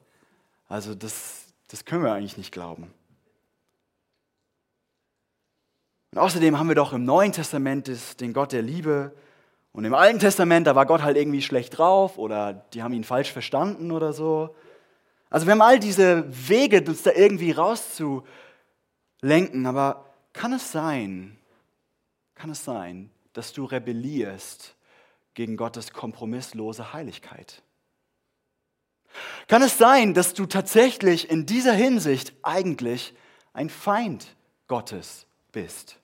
Also 0.68 0.96
das, 0.96 1.46
das 1.70 1.86
können 1.86 2.04
wir 2.04 2.14
eigentlich 2.14 2.38
nicht 2.38 2.52
glauben. 2.52 2.94
Und 6.14 6.20
außerdem 6.20 6.60
haben 6.60 6.68
wir 6.68 6.76
doch 6.76 6.94
im 6.94 7.06
Neuen 7.06 7.32
Testament 7.32 7.90
den 8.22 8.34
Gott 8.34 8.52
der 8.52 8.62
Liebe. 8.62 9.16
Und 9.72 9.84
im 9.84 9.96
Alten 9.96 10.20
Testament, 10.20 10.68
da 10.68 10.76
war 10.76 10.86
Gott 10.86 11.02
halt 11.02 11.18
irgendwie 11.18 11.42
schlecht 11.42 11.76
drauf 11.76 12.20
oder 12.20 12.54
die 12.54 12.84
haben 12.84 12.94
ihn 12.94 13.04
falsch 13.04 13.32
verstanden 13.32 13.92
oder 13.92 14.14
so. 14.14 14.56
Also 15.32 15.48
wir 15.48 15.54
haben 15.54 15.64
all 15.64 15.80
diese 15.80 16.26
Wege, 16.48 16.84
uns 16.88 17.02
da 17.02 17.14
irgendwie 17.14 17.50
rauszulenken, 17.50 19.66
aber 19.66 20.06
kann 20.34 20.54
es 20.54 20.72
sein, 20.72 21.36
kann 22.36 22.52
es 22.52 22.64
sein, 22.64 23.10
dass 23.34 23.52
du 23.52 23.66
rebellierst 23.66 24.76
gegen 25.34 25.58
Gottes 25.58 25.94
kompromisslose 25.94 26.94
Heiligkeit? 26.94 27.64
Kann 29.48 29.64
es 29.64 29.80
sein, 29.80 30.14
dass 30.14 30.36
du 30.36 30.46
tatsächlich 30.46 31.32
in 31.32 31.48
dieser 31.48 31.74
Hinsicht 31.74 32.34
eigentlich 32.44 33.16
ein 33.54 33.72
Feind 33.72 34.28
Gottes 34.68 35.26
bist? 35.52 35.98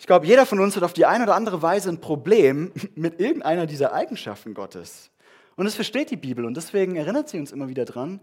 Ich 0.00 0.06
glaube, 0.06 0.26
jeder 0.26 0.46
von 0.46 0.60
uns 0.60 0.76
hat 0.76 0.82
auf 0.82 0.94
die 0.94 1.04
eine 1.04 1.24
oder 1.24 1.34
andere 1.34 1.60
Weise 1.60 1.90
ein 1.90 2.00
Problem 2.00 2.72
mit 2.94 3.20
irgendeiner 3.20 3.66
dieser 3.66 3.92
Eigenschaften 3.92 4.54
Gottes. 4.54 5.10
Und 5.56 5.66
das 5.66 5.74
versteht 5.74 6.10
die 6.10 6.16
Bibel 6.16 6.46
und 6.46 6.56
deswegen 6.56 6.96
erinnert 6.96 7.28
sie 7.28 7.38
uns 7.38 7.52
immer 7.52 7.68
wieder 7.68 7.84
daran, 7.84 8.18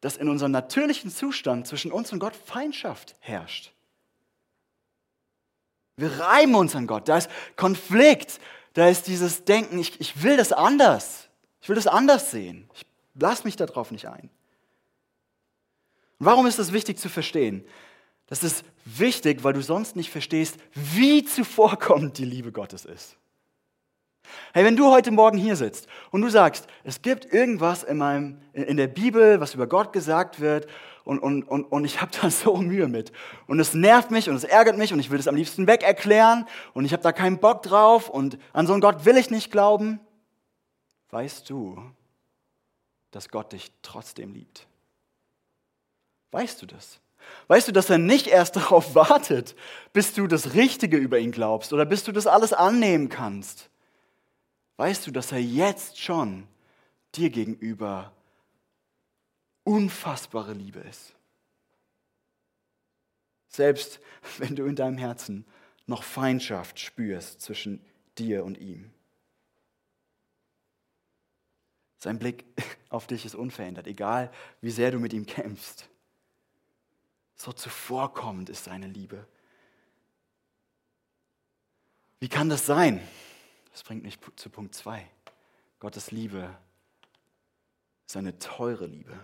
dass 0.00 0.16
in 0.16 0.28
unserem 0.28 0.52
natürlichen 0.52 1.10
Zustand 1.10 1.66
zwischen 1.66 1.90
uns 1.90 2.12
und 2.12 2.20
Gott 2.20 2.36
Feindschaft 2.36 3.16
herrscht. 3.18 3.72
Wir 5.96 6.12
reiben 6.20 6.54
uns 6.54 6.76
an 6.76 6.86
Gott, 6.86 7.08
da 7.08 7.18
ist 7.18 7.28
Konflikt, 7.56 8.38
da 8.74 8.88
ist 8.88 9.08
dieses 9.08 9.44
Denken, 9.44 9.80
ich, 9.80 10.00
ich 10.00 10.22
will 10.22 10.36
das 10.36 10.52
anders, 10.52 11.28
ich 11.60 11.68
will 11.68 11.76
das 11.76 11.88
anders 11.88 12.30
sehen, 12.30 12.70
ich 12.72 12.86
lasse 13.20 13.42
mich 13.44 13.56
darauf 13.56 13.90
nicht 13.90 14.06
ein. 14.06 14.30
Und 16.20 16.26
warum 16.26 16.46
ist 16.46 16.60
das 16.60 16.72
wichtig 16.72 16.98
zu 16.98 17.08
verstehen? 17.08 17.64
Das 18.30 18.44
ist 18.44 18.64
wichtig, 18.84 19.42
weil 19.42 19.52
du 19.52 19.60
sonst 19.60 19.96
nicht 19.96 20.10
verstehst, 20.10 20.56
wie 20.72 21.24
zuvorkommend 21.24 22.16
die 22.16 22.24
Liebe 22.24 22.52
Gottes 22.52 22.84
ist. 22.84 23.16
Hey, 24.52 24.64
wenn 24.64 24.76
du 24.76 24.88
heute 24.88 25.10
Morgen 25.10 25.36
hier 25.36 25.56
sitzt 25.56 25.88
und 26.12 26.22
du 26.22 26.28
sagst, 26.28 26.68
es 26.84 27.02
gibt 27.02 27.24
irgendwas 27.32 27.82
in, 27.82 27.98
meinem, 27.98 28.40
in 28.52 28.76
der 28.76 28.86
Bibel, 28.86 29.40
was 29.40 29.54
über 29.54 29.66
Gott 29.66 29.92
gesagt 29.92 30.38
wird 30.38 30.68
und, 31.02 31.18
und, 31.18 31.42
und, 31.42 31.64
und 31.64 31.84
ich 31.84 32.00
habe 32.00 32.12
da 32.22 32.30
so 32.30 32.56
Mühe 32.56 32.86
mit 32.86 33.10
und 33.48 33.58
es 33.58 33.74
nervt 33.74 34.12
mich 34.12 34.30
und 34.30 34.36
es 34.36 34.44
ärgert 34.44 34.78
mich 34.78 34.92
und 34.92 35.00
ich 35.00 35.10
will 35.10 35.18
es 35.18 35.26
am 35.26 35.34
liebsten 35.34 35.66
weg 35.66 35.82
erklären 35.82 36.46
und 36.72 36.84
ich 36.84 36.92
habe 36.92 37.02
da 37.02 37.10
keinen 37.10 37.38
Bock 37.38 37.64
drauf 37.64 38.08
und 38.08 38.38
an 38.52 38.68
so 38.68 38.72
einen 38.72 38.80
Gott 38.80 39.04
will 39.04 39.16
ich 39.16 39.30
nicht 39.30 39.50
glauben, 39.50 39.98
weißt 41.08 41.50
du, 41.50 41.82
dass 43.10 43.28
Gott 43.28 43.52
dich 43.52 43.72
trotzdem 43.82 44.32
liebt? 44.32 44.68
Weißt 46.30 46.62
du 46.62 46.66
das? 46.66 47.00
Weißt 47.48 47.68
du, 47.68 47.72
dass 47.72 47.90
er 47.90 47.98
nicht 47.98 48.26
erst 48.26 48.56
darauf 48.56 48.94
wartet, 48.94 49.54
bis 49.92 50.14
du 50.14 50.26
das 50.26 50.54
Richtige 50.54 50.96
über 50.96 51.18
ihn 51.18 51.32
glaubst 51.32 51.72
oder 51.72 51.84
bis 51.84 52.04
du 52.04 52.12
das 52.12 52.26
alles 52.26 52.52
annehmen 52.52 53.08
kannst? 53.08 53.70
weißt 54.80 55.06
du, 55.06 55.10
dass 55.10 55.30
er 55.30 55.42
jetzt 55.42 55.98
schon 55.98 56.48
dir 57.14 57.28
gegenüber 57.28 58.14
unfassbare 59.62 60.54
Liebe 60.54 60.80
ist. 60.80 61.14
Selbst 63.48 64.00
wenn 64.38 64.56
du 64.56 64.64
in 64.64 64.76
deinem 64.76 64.96
Herzen 64.96 65.44
noch 65.86 66.02
Feindschaft 66.02 66.80
spürst 66.80 67.42
zwischen 67.42 67.84
dir 68.16 68.42
und 68.42 68.56
ihm. 68.56 68.90
Sein 71.98 72.18
Blick 72.18 72.46
auf 72.88 73.06
dich 73.06 73.26
ist 73.26 73.34
unverändert, 73.34 73.86
egal 73.86 74.32
wie 74.62 74.70
sehr 74.70 74.92
du 74.92 74.98
mit 74.98 75.12
ihm 75.12 75.26
kämpfst. 75.26 75.90
So 77.40 77.54
zuvorkommend 77.54 78.50
ist 78.50 78.64
seine 78.64 78.86
Liebe. 78.86 79.26
Wie 82.18 82.28
kann 82.28 82.50
das 82.50 82.66
sein? 82.66 83.00
Das 83.72 83.82
bringt 83.82 84.02
mich 84.02 84.18
zu 84.36 84.50
Punkt 84.50 84.74
2. 84.74 85.08
Gottes 85.78 86.10
Liebe 86.10 86.54
ist 88.06 88.14
eine 88.18 88.38
teure 88.38 88.84
Liebe. 88.84 89.18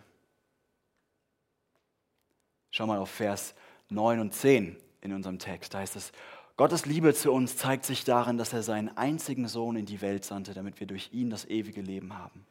Schau 2.71 2.87
mal 2.87 3.01
auf 3.01 3.11
Vers 3.11 3.55
9 3.91 4.21
und 4.21 4.33
10 4.33 4.79
in 5.03 5.13
unserem 5.13 5.39
Text. 5.39 5.75
Da 5.75 5.81
heißt 5.81 5.97
es, 5.97 6.11
Gottes 6.57 6.87
Liebe 6.87 7.13
zu 7.13 7.31
uns 7.31 7.59
zeigt 7.59 7.85
sich 7.85 8.05
darin, 8.05 8.39
dass 8.39 8.55
er 8.55 8.63
seinen 8.63 8.97
einzigen 8.97 9.47
Sohn 9.47 9.77
in 9.77 9.85
die 9.85 10.01
Welt 10.01 10.25
sandte, 10.25 10.55
damit 10.55 10.81
wir 10.81 10.87
durch 10.87 11.13
ihn 11.13 11.29
das 11.29 11.45
ewige 11.45 11.83
Leben 11.83 12.17
haben. 12.17 12.47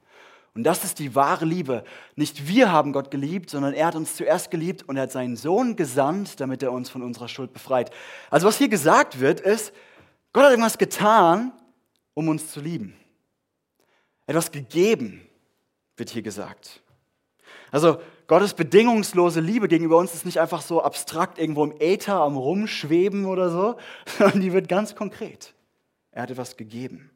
Und 0.55 0.63
das 0.63 0.85
ist 0.85 0.99
die 0.99 1.15
wahre 1.15 1.43
Liebe. 1.43 1.83
Nicht 2.15 2.47
wir 2.47 2.71
haben 2.71 2.93
Gott 2.93 3.11
geliebt, 3.11 3.49
sondern 3.49 3.73
er 3.73 3.87
hat 3.87 3.95
uns 3.95 4.15
zuerst 4.15 4.49
geliebt 4.49 4.83
und 4.83 4.95
er 4.95 5.03
hat 5.03 5.11
seinen 5.11 5.35
Sohn 5.35 5.75
gesandt, 5.75 6.39
damit 6.39 6.63
er 6.63 6.71
uns 6.71 6.89
von 6.89 7.03
unserer 7.03 7.27
Schuld 7.27 7.51
befreit. 7.51 7.91
Also 8.29 8.47
was 8.47 8.57
hier 8.57 8.69
gesagt 8.69 9.19
wird, 9.19 9.41
ist, 9.41 9.73
Gott 10.31 10.45
hat 10.45 10.51
irgendwas 10.51 10.77
getan, 10.77 11.51
um 12.13 12.29
uns 12.29 12.51
zu 12.51 12.61
lieben. 12.61 12.95
Etwas 14.27 14.49
gegeben, 14.49 15.27
wird 15.97 16.09
hier 16.09 16.21
gesagt. 16.21 16.81
Also 17.71 17.99
Gottes 18.27 18.53
bedingungslose 18.53 19.41
Liebe 19.41 19.67
gegenüber 19.67 19.97
uns 19.97 20.13
ist 20.13 20.25
nicht 20.25 20.39
einfach 20.39 20.61
so 20.61 20.81
abstrakt 20.81 21.37
irgendwo 21.37 21.65
im 21.65 21.75
Äther 21.79 22.15
am 22.15 22.37
Rumschweben 22.37 23.25
oder 23.25 23.49
so, 23.49 23.75
sondern 24.17 24.39
die 24.39 24.53
wird 24.53 24.69
ganz 24.69 24.95
konkret. 24.95 25.53
Er 26.11 26.23
hat 26.23 26.31
etwas 26.31 26.55
gegeben. 26.55 27.11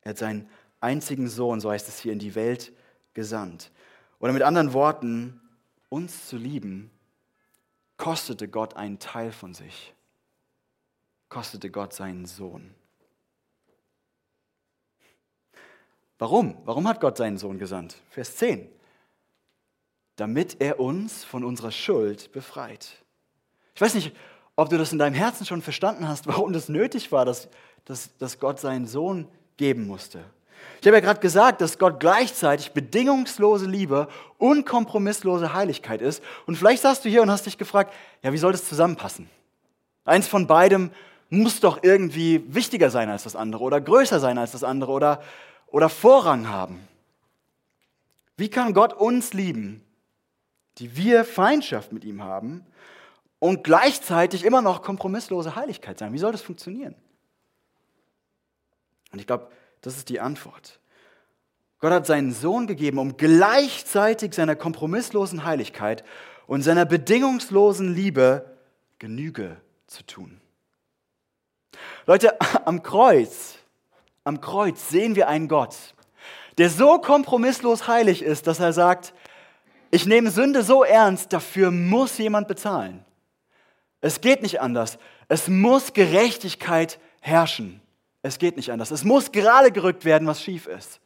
Er 0.00 0.10
hat 0.10 0.18
seinen 0.18 0.48
einzigen 0.84 1.28
Sohn, 1.28 1.60
so 1.60 1.70
heißt 1.70 1.88
es 1.88 1.98
hier, 1.98 2.12
in 2.12 2.18
die 2.18 2.34
Welt 2.34 2.72
gesandt. 3.14 3.72
Oder 4.20 4.32
mit 4.32 4.42
anderen 4.42 4.72
Worten, 4.72 5.40
uns 5.88 6.28
zu 6.28 6.36
lieben, 6.36 6.90
kostete 7.96 8.48
Gott 8.48 8.76
einen 8.76 8.98
Teil 8.98 9.32
von 9.32 9.54
sich. 9.54 9.94
Kostete 11.28 11.70
Gott 11.70 11.92
seinen 11.92 12.26
Sohn. 12.26 12.74
Warum? 16.18 16.56
Warum 16.64 16.86
hat 16.86 17.00
Gott 17.00 17.16
seinen 17.16 17.38
Sohn 17.38 17.58
gesandt? 17.58 17.96
Vers 18.10 18.36
10 18.36 18.68
damit 20.16 20.60
er 20.60 20.80
uns 20.80 21.24
von 21.24 21.44
unserer 21.44 21.72
Schuld 21.72 22.30
befreit. 22.32 23.02
Ich 23.74 23.80
weiß 23.80 23.94
nicht, 23.94 24.14
ob 24.56 24.68
du 24.68 24.78
das 24.78 24.92
in 24.92 24.98
deinem 24.98 25.14
Herzen 25.14 25.46
schon 25.46 25.62
verstanden 25.62 26.06
hast, 26.06 26.26
warum 26.26 26.52
das 26.52 26.68
nötig 26.68 27.10
war, 27.10 27.24
dass, 27.24 27.48
dass, 27.84 28.16
dass 28.18 28.38
Gott 28.38 28.60
seinen 28.60 28.86
Sohn 28.86 29.28
geben 29.56 29.86
musste. 29.86 30.24
Ich 30.80 30.86
habe 30.86 30.96
ja 30.96 31.00
gerade 31.00 31.20
gesagt, 31.20 31.60
dass 31.60 31.78
Gott 31.78 32.00
gleichzeitig 32.00 32.72
bedingungslose 32.72 33.66
Liebe 33.66 34.08
und 34.38 34.66
kompromisslose 34.66 35.54
Heiligkeit 35.54 36.02
ist. 36.02 36.22
Und 36.46 36.56
vielleicht 36.56 36.82
saßt 36.82 37.04
du 37.04 37.08
hier 37.08 37.22
und 37.22 37.30
hast 37.30 37.46
dich 37.46 37.58
gefragt, 37.58 37.92
ja, 38.22 38.32
wie 38.32 38.38
soll 38.38 38.52
das 38.52 38.68
zusammenpassen? 38.68 39.28
Eins 40.04 40.28
von 40.28 40.46
beidem 40.46 40.90
muss 41.30 41.60
doch 41.60 41.82
irgendwie 41.82 42.44
wichtiger 42.48 42.90
sein 42.90 43.08
als 43.08 43.24
das 43.24 43.36
andere 43.36 43.64
oder 43.64 43.80
größer 43.80 44.20
sein 44.20 44.38
als 44.38 44.52
das 44.52 44.64
andere 44.64 44.92
oder, 44.92 45.22
oder 45.68 45.88
Vorrang 45.88 46.48
haben. 46.48 46.86
Wie 48.36 48.48
kann 48.48 48.74
Gott 48.74 48.92
uns 48.92 49.32
lieben 49.32 49.84
die 50.78 50.96
wir 50.96 51.24
Feindschaft 51.24 51.92
mit 51.92 52.04
ihm 52.04 52.22
haben 52.22 52.66
und 53.38 53.64
gleichzeitig 53.64 54.44
immer 54.44 54.62
noch 54.62 54.82
kompromisslose 54.82 55.54
Heiligkeit 55.54 55.98
sein. 55.98 56.12
Wie 56.12 56.18
soll 56.18 56.32
das 56.32 56.42
funktionieren? 56.42 56.94
Und 59.12 59.20
ich 59.20 59.26
glaube, 59.26 59.48
das 59.84 59.96
ist 59.96 60.08
die 60.08 60.20
Antwort. 60.20 60.80
Gott 61.78 61.92
hat 61.92 62.06
seinen 62.06 62.32
Sohn 62.32 62.66
gegeben, 62.66 62.98
um 62.98 63.16
gleichzeitig 63.16 64.32
seiner 64.34 64.56
kompromisslosen 64.56 65.44
Heiligkeit 65.44 66.02
und 66.46 66.62
seiner 66.62 66.86
bedingungslosen 66.86 67.94
Liebe 67.94 68.56
Genüge 68.98 69.58
zu 69.86 70.02
tun. 70.06 70.40
Leute, 72.06 72.40
am 72.66 72.82
Kreuz, 72.82 73.56
am 74.24 74.40
Kreuz 74.40 74.88
sehen 74.88 75.16
wir 75.16 75.28
einen 75.28 75.48
Gott, 75.48 75.76
der 76.56 76.70
so 76.70 76.98
kompromisslos 76.98 77.86
heilig 77.86 78.22
ist, 78.22 78.46
dass 78.46 78.60
er 78.60 78.72
sagt, 78.72 79.12
ich 79.90 80.06
nehme 80.06 80.30
Sünde 80.30 80.62
so 80.62 80.84
ernst, 80.84 81.32
dafür 81.32 81.70
muss 81.70 82.16
jemand 82.16 82.48
bezahlen. 82.48 83.04
Es 84.00 84.20
geht 84.20 84.42
nicht 84.42 84.60
anders. 84.60 84.98
Es 85.28 85.48
muss 85.48 85.92
Gerechtigkeit 85.92 86.98
herrschen. 87.20 87.80
Es 88.24 88.38
geht 88.38 88.56
nicht 88.56 88.72
anders. 88.72 88.90
Es 88.90 89.04
muss 89.04 89.32
gerade 89.32 89.70
gerückt 89.70 90.06
werden, 90.06 90.26
was 90.26 90.42
schief 90.42 90.66
ist. 90.66 90.98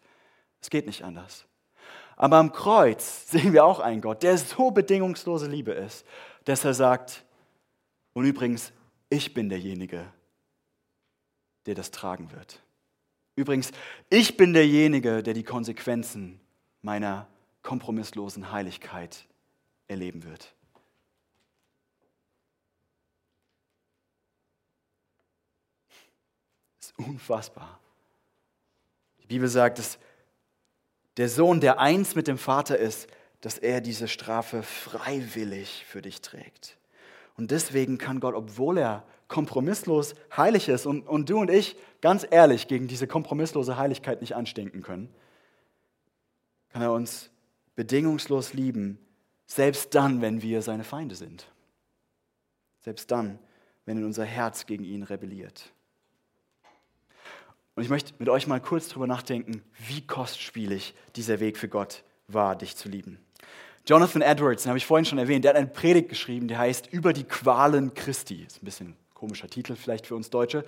Es 0.60 0.70
geht 0.70 0.86
nicht 0.86 1.02
anders. 1.02 1.46
Aber 2.14 2.36
am 2.36 2.52
Kreuz 2.52 3.26
sehen 3.30 3.52
wir 3.52 3.64
auch 3.64 3.80
einen 3.80 4.00
Gott, 4.00 4.22
der 4.22 4.38
so 4.38 4.70
bedingungslose 4.70 5.48
Liebe 5.48 5.72
ist, 5.72 6.06
dass 6.44 6.64
er 6.64 6.74
sagt, 6.74 7.24
und 8.12 8.24
übrigens, 8.24 8.72
ich 9.10 9.34
bin 9.34 9.48
derjenige, 9.48 10.06
der 11.66 11.74
das 11.74 11.90
tragen 11.90 12.30
wird. 12.30 12.62
Übrigens, 13.34 13.72
ich 14.10 14.36
bin 14.36 14.52
derjenige, 14.52 15.24
der 15.24 15.34
die 15.34 15.42
Konsequenzen 15.42 16.38
meiner 16.82 17.26
kompromisslosen 17.62 18.52
Heiligkeit 18.52 19.26
erleben 19.88 20.22
wird. 20.22 20.54
Das 26.78 26.87
ist 26.87 26.87
unfassbar. 26.98 27.80
Die 29.22 29.26
Bibel 29.26 29.48
sagt, 29.48 29.78
dass 29.78 29.98
der 31.16 31.28
Sohn, 31.28 31.60
der 31.60 31.80
eins 31.80 32.14
mit 32.14 32.28
dem 32.28 32.38
Vater 32.38 32.78
ist, 32.78 33.08
dass 33.40 33.58
er 33.58 33.80
diese 33.80 34.08
Strafe 34.08 34.62
freiwillig 34.62 35.84
für 35.86 36.02
dich 36.02 36.20
trägt. 36.20 36.76
Und 37.36 37.50
deswegen 37.50 37.98
kann 37.98 38.20
Gott, 38.20 38.34
obwohl 38.34 38.78
er 38.78 39.04
kompromisslos 39.28 40.14
heilig 40.36 40.68
ist 40.68 40.86
und, 40.86 41.06
und 41.06 41.28
du 41.30 41.38
und 41.38 41.50
ich 41.50 41.76
ganz 42.00 42.26
ehrlich 42.28 42.66
gegen 42.66 42.88
diese 42.88 43.06
kompromisslose 43.06 43.76
Heiligkeit 43.76 44.20
nicht 44.20 44.34
anstinken 44.34 44.82
können, 44.82 45.08
kann 46.70 46.82
er 46.82 46.92
uns 46.92 47.30
bedingungslos 47.76 48.54
lieben, 48.54 48.98
selbst 49.46 49.94
dann, 49.94 50.20
wenn 50.20 50.42
wir 50.42 50.62
seine 50.62 50.84
Feinde 50.84 51.14
sind. 51.14 51.50
Selbst 52.80 53.10
dann, 53.10 53.38
wenn 53.84 54.04
unser 54.04 54.24
Herz 54.24 54.66
gegen 54.66 54.84
ihn 54.84 55.02
rebelliert. 55.02 55.72
Und 57.78 57.84
ich 57.84 57.90
möchte 57.90 58.12
mit 58.18 58.28
euch 58.28 58.48
mal 58.48 58.60
kurz 58.60 58.88
darüber 58.88 59.06
nachdenken, 59.06 59.62
wie 59.86 60.04
kostspielig 60.04 60.94
dieser 61.14 61.38
Weg 61.38 61.56
für 61.56 61.68
Gott 61.68 62.02
war, 62.26 62.56
dich 62.56 62.74
zu 62.74 62.88
lieben. 62.88 63.20
Jonathan 63.86 64.20
Edwards, 64.20 64.64
den 64.64 64.70
habe 64.70 64.78
ich 64.78 64.84
vorhin 64.84 65.04
schon 65.04 65.18
erwähnt, 65.18 65.44
der 65.44 65.50
hat 65.50 65.56
eine 65.56 65.68
Predigt 65.68 66.08
geschrieben, 66.08 66.48
die 66.48 66.56
heißt 66.56 66.88
Über 66.92 67.12
die 67.12 67.22
Qualen 67.22 67.94
Christi. 67.94 68.42
Ist 68.44 68.60
ein 68.60 68.64
bisschen 68.64 68.88
ein 68.88 68.96
komischer 69.14 69.48
Titel 69.48 69.76
vielleicht 69.76 70.08
für 70.08 70.16
uns 70.16 70.28
Deutsche. 70.28 70.64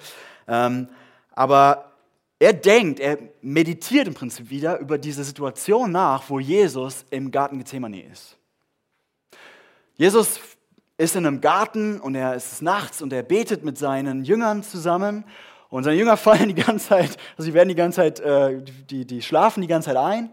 Ähm, 0.47 0.89
aber 1.33 1.97
er 2.39 2.53
denkt, 2.53 3.01
er 3.01 3.19
meditiert 3.43 4.07
im 4.07 4.15
Prinzip 4.15 4.49
wieder 4.49 4.79
über 4.79 4.97
diese 4.97 5.25
Situation 5.25 5.91
nach, 5.91 6.31
wo 6.31 6.39
Jesus 6.39 7.05
im 7.11 7.33
Garten 7.33 7.59
Gethsemane 7.59 8.05
ist. 8.05 8.37
Jesus 9.97 10.39
ist 10.97 11.17
in 11.17 11.27
einem 11.27 11.41
Garten 11.41 11.99
und 11.99 12.15
er 12.15 12.37
ist 12.37 12.63
nachts 12.63 13.03
und 13.03 13.13
er 13.13 13.25
betet 13.25 13.65
mit 13.65 13.79
seinen 13.79 14.23
Jüngern 14.23 14.63
zusammen 14.63 15.25
und 15.71 15.85
seine 15.85 15.97
Jünger 15.97 16.17
fallen 16.19 16.49
die 16.49 16.63
ganze 16.63 16.89
Zeit, 16.89 17.17
also 17.37 17.45
sie 17.49 17.55
werden 17.55 17.69
die 17.69 17.75
ganze 17.75 17.97
Zeit, 17.97 18.21
äh, 18.21 18.63
die, 18.63 19.07
die 19.07 19.23
schlafen 19.23 19.63
die 19.63 19.67
ganze 19.67 19.87
Zeit 19.87 19.97
ein 19.97 20.31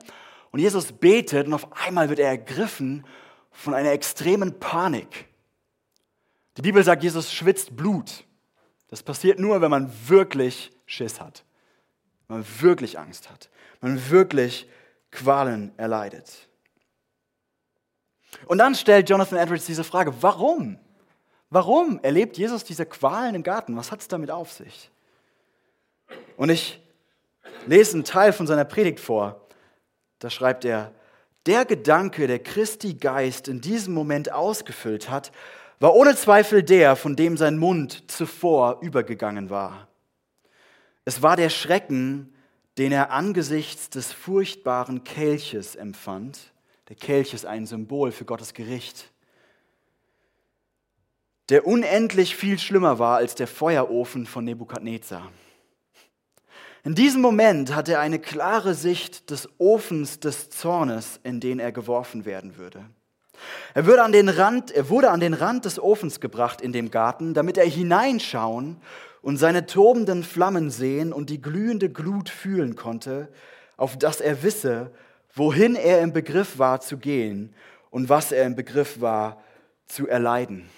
und 0.51 0.59
Jesus 0.59 0.91
betet 0.91 1.47
und 1.47 1.53
auf 1.53 1.67
einmal 1.85 2.09
wird 2.09 2.19
er 2.19 2.27
ergriffen 2.27 3.05
von 3.51 3.73
einer 3.73 3.91
extremen 3.91 4.59
Panik. 4.59 5.27
Die 6.57 6.61
Bibel 6.61 6.83
sagt, 6.83 7.03
Jesus 7.03 7.31
schwitzt 7.31 7.75
Blut. 7.75 8.25
Das 8.89 9.03
passiert 9.03 9.39
nur, 9.39 9.61
wenn 9.61 9.71
man 9.71 9.91
wirklich 10.07 10.71
Schiss 10.85 11.19
hat 11.19 11.43
man 12.27 12.45
wirklich 12.59 12.99
Angst 12.99 13.29
hat, 13.29 13.49
man 13.81 14.09
wirklich 14.09 14.67
Qualen 15.11 15.77
erleidet. 15.77 16.47
Und 18.45 18.57
dann 18.57 18.75
stellt 18.75 19.09
Jonathan 19.09 19.39
Edwards 19.39 19.65
diese 19.65 19.83
Frage, 19.83 20.13
warum? 20.21 20.77
Warum 21.49 21.99
erlebt 22.03 22.37
Jesus 22.37 22.63
diese 22.65 22.85
Qualen 22.85 23.35
im 23.35 23.43
Garten? 23.43 23.77
Was 23.77 23.91
hat 23.91 24.01
es 24.01 24.07
damit 24.07 24.29
auf 24.29 24.51
sich? 24.51 24.91
Und 26.35 26.49
ich 26.49 26.79
lese 27.65 27.93
einen 27.93 28.03
Teil 28.03 28.33
von 28.33 28.47
seiner 28.47 28.65
Predigt 28.65 28.99
vor. 28.99 29.47
Da 30.19 30.29
schreibt 30.29 30.65
er, 30.65 30.93
der 31.45 31.65
Gedanke, 31.65 32.27
der 32.27 32.39
Christi 32.39 32.95
Geist 32.95 33.47
in 33.47 33.61
diesem 33.61 33.93
Moment 33.93 34.31
ausgefüllt 34.31 35.09
hat, 35.09 35.31
war 35.79 35.95
ohne 35.95 36.15
Zweifel 36.15 36.63
der, 36.63 36.95
von 36.95 37.15
dem 37.15 37.37
sein 37.37 37.57
Mund 37.57 38.09
zuvor 38.11 38.79
übergegangen 38.81 39.49
war. 39.49 39.87
Es 41.05 41.21
war 41.21 41.35
der 41.35 41.49
Schrecken, 41.49 42.33
den 42.77 42.91
er 42.91 43.11
angesichts 43.11 43.89
des 43.89 44.11
furchtbaren 44.11 45.03
Kelches 45.03 45.75
empfand. 45.75 46.51
Der 46.89 46.95
Kelch 46.95 47.33
ist 47.33 47.45
ein 47.45 47.65
Symbol 47.65 48.11
für 48.11 48.25
Gottes 48.25 48.53
Gericht. 48.53 49.11
der 51.49 51.65
unendlich 51.65 52.35
viel 52.35 52.59
schlimmer 52.59 52.99
war 52.99 53.17
als 53.17 53.35
der 53.35 53.47
Feuerofen 53.47 54.25
von 54.25 54.43
Nebukadnezar. 54.43 55.31
In 56.87 56.95
diesem 56.95 57.19
Moment 57.19 57.75
hat 57.75 57.89
er 57.89 57.99
eine 57.99 58.17
klare 58.17 58.73
Sicht 58.73 59.29
des 59.29 59.49
Ofens 59.57 60.21
des 60.21 60.49
Zornes, 60.49 61.19
in 61.21 61.41
den 61.41 61.59
er 61.59 61.73
geworfen 61.73 62.23
werden 62.23 62.55
würde. 62.55 62.85
Er, 63.73 63.85
würde 63.85 64.03
an 64.03 64.13
den 64.13 64.29
Rand, 64.29 64.71
er 64.71 64.87
wurde 64.87 65.11
an 65.11 65.19
den 65.19 65.33
Rand 65.33 65.65
des 65.65 65.81
Ofens 65.81 66.21
gebracht 66.21 66.61
in 66.61 66.71
dem 66.71 66.89
Garten, 66.89 67.33
damit 67.33 67.57
er 67.57 67.65
hineinschauen 67.65 68.77
und 69.21 69.35
seine 69.35 69.65
tobenden 69.65 70.23
Flammen 70.23 70.69
sehen 70.69 71.11
und 71.11 71.29
die 71.29 71.41
glühende 71.41 71.89
Glut 71.89 72.29
fühlen 72.29 72.77
konnte, 72.77 73.27
auf 73.75 73.97
dass 73.99 74.21
er 74.21 74.41
wisse, 74.41 74.93
wohin 75.33 75.75
er 75.75 75.99
im 75.99 76.13
Begriff 76.13 76.57
war 76.57 76.79
zu 76.79 76.97
gehen 76.97 77.53
und 77.89 78.07
was 78.07 78.31
er 78.31 78.45
im 78.45 78.55
Begriff 78.55 79.01
war 79.01 79.43
zu 79.87 80.07
erleiden. 80.07 80.69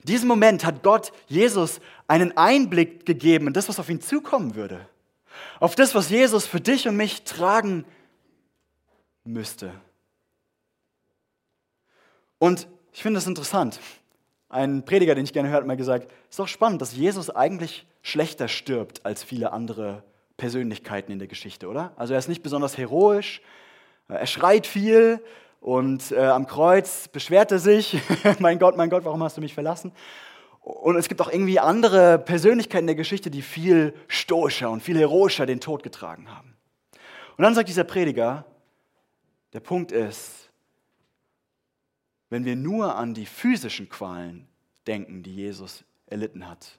In 0.00 0.06
diesem 0.06 0.28
Moment 0.28 0.64
hat 0.64 0.82
Gott 0.82 1.12
Jesus 1.26 1.80
einen 2.06 2.36
Einblick 2.36 3.06
gegeben 3.06 3.48
in 3.48 3.52
das, 3.52 3.68
was 3.68 3.78
auf 3.78 3.88
ihn 3.88 4.00
zukommen 4.00 4.54
würde. 4.54 4.86
Auf 5.60 5.74
das, 5.74 5.94
was 5.94 6.10
Jesus 6.10 6.46
für 6.46 6.60
dich 6.60 6.88
und 6.88 6.96
mich 6.96 7.22
tragen 7.22 7.84
müsste. 9.24 9.72
Und 12.38 12.68
ich 12.92 13.02
finde 13.02 13.18
das 13.18 13.26
interessant. 13.26 13.80
Ein 14.48 14.84
Prediger, 14.84 15.14
den 15.14 15.24
ich 15.24 15.32
gerne 15.32 15.48
höre, 15.48 15.58
hat 15.58 15.66
mal 15.66 15.76
gesagt, 15.76 16.10
es 16.24 16.30
ist 16.30 16.38
doch 16.38 16.48
spannend, 16.48 16.80
dass 16.80 16.96
Jesus 16.96 17.28
eigentlich 17.28 17.86
schlechter 18.02 18.48
stirbt 18.48 19.04
als 19.04 19.22
viele 19.22 19.52
andere 19.52 20.02
Persönlichkeiten 20.36 21.12
in 21.12 21.18
der 21.18 21.28
Geschichte, 21.28 21.68
oder? 21.68 21.92
Also 21.96 22.14
er 22.14 22.18
ist 22.18 22.28
nicht 22.28 22.42
besonders 22.42 22.78
heroisch, 22.78 23.42
er 24.08 24.26
schreit 24.26 24.66
viel 24.66 25.22
und 25.60 26.12
äh, 26.12 26.26
am 26.26 26.46
Kreuz 26.46 27.08
beschwert 27.08 27.52
er 27.52 27.58
sich, 27.58 28.00
mein 28.38 28.58
Gott, 28.58 28.76
mein 28.76 28.90
Gott, 28.90 29.04
warum 29.04 29.22
hast 29.22 29.36
du 29.36 29.40
mich 29.40 29.54
verlassen? 29.54 29.92
Und 30.60 30.96
es 30.96 31.08
gibt 31.08 31.20
auch 31.20 31.30
irgendwie 31.30 31.58
andere 31.58 32.18
Persönlichkeiten 32.18 32.86
der 32.86 32.96
Geschichte, 32.96 33.30
die 33.30 33.42
viel 33.42 33.94
stoischer 34.06 34.70
und 34.70 34.82
viel 34.82 34.98
heroischer 34.98 35.46
den 35.46 35.60
Tod 35.60 35.82
getragen 35.82 36.30
haben. 36.30 36.56
Und 37.36 37.44
dann 37.44 37.54
sagt 37.54 37.68
dieser 37.68 37.84
Prediger, 37.84 38.44
der 39.52 39.60
Punkt 39.60 39.92
ist, 39.92 40.50
wenn 42.30 42.44
wir 42.44 42.56
nur 42.56 42.94
an 42.94 43.14
die 43.14 43.26
physischen 43.26 43.88
Qualen 43.88 44.46
denken, 44.86 45.22
die 45.22 45.34
Jesus 45.34 45.84
erlitten 46.06 46.46
hat, 46.46 46.78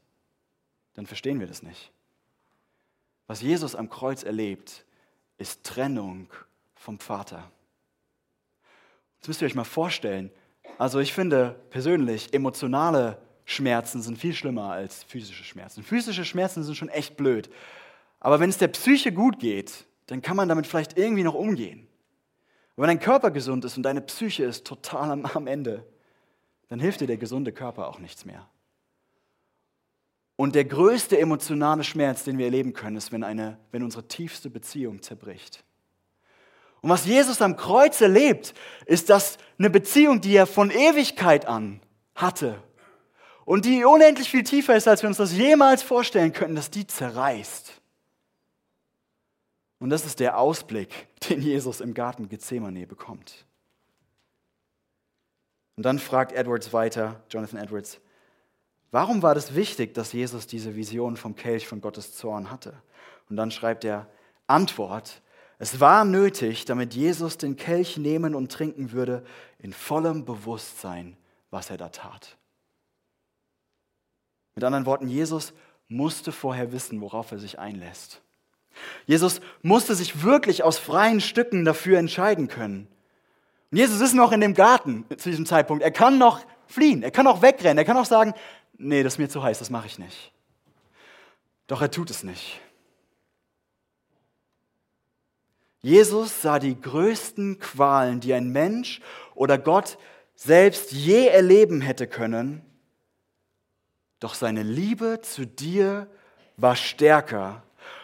dann 0.94 1.08
verstehen 1.08 1.40
wir 1.40 1.48
das 1.48 1.64
nicht. 1.64 1.92
Was 3.26 3.42
Jesus 3.42 3.76
am 3.76 3.90
Kreuz 3.90 4.24
erlebt, 4.24 4.86
ist 5.38 5.64
Trennung 5.64 6.28
vom 6.76 7.00
Vater. 7.00 7.50
Das 9.20 9.28
müsst 9.28 9.42
ihr 9.42 9.46
euch 9.48 9.56
mal 9.56 9.64
vorstellen. 9.64 10.32
Also 10.78 11.00
ich 11.00 11.14
finde 11.14 11.60
persönlich, 11.70 12.34
emotionale 12.34 13.18
Schmerzen 13.46 14.02
sind 14.02 14.18
viel 14.18 14.34
schlimmer 14.34 14.72
als 14.72 15.04
physische 15.04 15.44
Schmerzen. 15.44 15.84
Physische 15.84 16.24
Schmerzen 16.24 16.64
sind 16.64 16.76
schon 16.76 16.90
echt 16.90 17.18
blöd. 17.18 17.50
Aber 18.20 18.40
wenn 18.40 18.50
es 18.50 18.58
der 18.58 18.68
Psyche 18.68 19.12
gut 19.12 19.40
geht, 19.40 19.86
dann 20.06 20.22
kann 20.22 20.38
man 20.38 20.50
damit 20.50 20.68
vielleicht 20.68 20.98
irgendwie 20.98 21.24
noch 21.24 21.34
umgehen. 21.34 21.88
Und 22.76 22.84
wenn 22.84 22.88
dein 22.88 23.00
Körper 23.00 23.32
gesund 23.32 23.66
ist 23.66 23.76
und 23.76 23.84
deine 23.84 24.02
Psyche 24.02 24.46
ist 24.46 24.66
total 24.66 25.12
am, 25.12 25.48
Ende, 25.48 25.86
dann 26.70 26.80
hilft 26.80 27.02
dir 27.02 27.08
der 27.08 27.18
gesunde 27.18 27.52
Körper 27.52 27.88
auch 27.88 28.00
nichts 28.00 28.24
mehr. 28.24 28.48
Und 30.36 30.56
der 30.56 30.64
größte 30.64 31.20
emotionale 31.20 31.84
Schmerz, 31.84 32.24
den 32.24 32.38
wir 32.38 32.46
erleben 32.46 32.72
können, 32.72 32.96
ist, 32.96 33.12
wenn, 33.12 33.26
eine, 33.26 33.60
wenn 33.72 33.84
unsere 33.84 34.08
tiefste 34.08 34.50
Beziehung 34.50 35.02
zerbricht. 35.02 35.66
Und 36.82 36.90
was 36.90 37.06
Jesus 37.06 37.42
am 37.42 37.58
Kreuz 37.58 38.00
erlebt, 38.02 38.54
ist, 38.86 39.10
dass 39.10 39.38
eine 39.58 39.70
Beziehung, 39.70 40.22
die 40.22 40.36
er 40.36 40.48
von 40.48 40.72
Ewigkeit 40.72 41.46
an 41.46 41.82
hatte 42.16 42.62
und 43.46 43.66
die 43.66 43.84
unendlich 43.84 44.30
viel 44.30 44.44
tiefer 44.44 44.76
ist, 44.76 44.88
als 44.88 45.02
wir 45.02 45.10
uns 45.10 45.18
das 45.18 45.34
jemals 45.34 45.84
vorstellen 45.84 46.34
könnten, 46.34 46.56
dass 46.56 46.72
die 46.72 46.88
zerreißt. 46.88 47.74
Und 49.80 49.90
das 49.90 50.06
ist 50.06 50.20
der 50.20 50.38
Ausblick, 50.38 51.08
den 51.30 51.42
Jesus 51.42 51.82
im 51.82 51.94
Garten 51.94 52.30
Gethsemane 52.30 52.86
bekommt. 52.86 53.46
Und 55.76 55.84
dann 55.84 55.98
fragt 55.98 56.34
Edwards 56.34 56.74
weiter, 56.74 57.24
Jonathan 57.30 57.60
Edwards, 57.60 58.02
warum 58.92 59.24
war 59.24 59.34
das 59.34 59.56
wichtig, 59.56 59.94
dass 59.94 60.12
Jesus 60.12 60.46
diese 60.46 60.76
Vision 60.76 61.16
vom 61.16 61.36
Kelch 61.36 61.68
von 61.68 61.80
Gottes 61.80 62.16
Zorn 62.16 62.52
hatte? 62.52 62.74
Und 63.30 63.38
dann 63.38 63.50
schreibt 63.50 63.86
er, 63.86 64.08
Antwort, 64.46 65.22
es 65.60 65.82
war 65.82 66.06
nötig, 66.06 66.64
damit 66.64 66.94
Jesus 66.94 67.38
den 67.38 67.58
Kelch 67.58 67.98
nehmen 67.98 68.34
und 68.34 68.50
trinken 68.50 68.94
würde, 68.94 69.26
in 69.60 69.74
vollem 69.74 70.24
Bewusstsein, 70.24 71.18
was 71.52 71.70
er 71.70 71.76
da 71.76 71.90
tat. 71.90 72.38
Mit 74.56 74.64
anderen 74.64 74.86
Worten, 74.86 75.10
Jesus 75.10 75.54
musste 75.90 76.32
vorher 76.32 76.72
wissen, 76.72 77.02
worauf 77.02 77.32
er 77.34 77.40
sich 77.40 77.60
einlässt. 77.60 78.22
Jesus 79.06 79.42
musste 79.62 79.96
sich 79.96 80.24
wirklich 80.24 80.64
aus 80.64 80.78
freien 80.78 81.20
Stücken 81.20 81.66
dafür 81.66 82.00
entscheiden 82.00 82.48
können. 82.48 82.88
Und 83.70 83.78
Jesus 83.78 84.00
ist 84.00 84.14
noch 84.14 84.32
in 84.32 84.40
dem 84.40 84.54
Garten 84.54 85.06
zu 85.18 85.30
diesem 85.30 85.46
Zeitpunkt. 85.46 85.84
Er 85.84 85.92
kann 85.92 86.18
noch 86.18 86.40
fliehen, 86.68 87.04
er 87.04 87.12
kann 87.12 87.26
noch 87.26 87.42
wegrennen, 87.42 87.78
er 87.78 87.86
kann 87.86 87.98
auch 87.98 88.06
sagen, 88.06 88.34
nee, 88.78 89.04
das 89.04 89.16
ist 89.16 89.20
mir 89.20 89.28
zu 89.28 89.44
heiß, 89.44 89.60
das 89.60 89.70
mache 89.70 89.88
ich 89.88 90.00
nicht. 90.00 90.32
Doch 91.68 91.82
er 91.82 91.92
tut 91.92 92.10
es 92.10 92.24
nicht. 92.24 92.62
Jesus 95.82 96.42
sah 96.42 96.60
die 96.60 96.80
größten 96.80 97.60
Qualen, 97.60 98.20
die 98.20 98.34
ein 98.34 98.50
Mensch 98.50 99.02
oder 99.34 99.58
Gott 99.58 99.98
selbst 100.36 100.92
je 100.92 101.28
erleben 101.28 101.82
hätte 101.82 102.08
können, 102.08 102.62
doch 104.20 104.34
seine 104.34 104.64
Liebe 104.64 105.22
zu 105.22 105.46
dir 105.46 106.10
war 106.58 106.76
stärker 106.76 107.64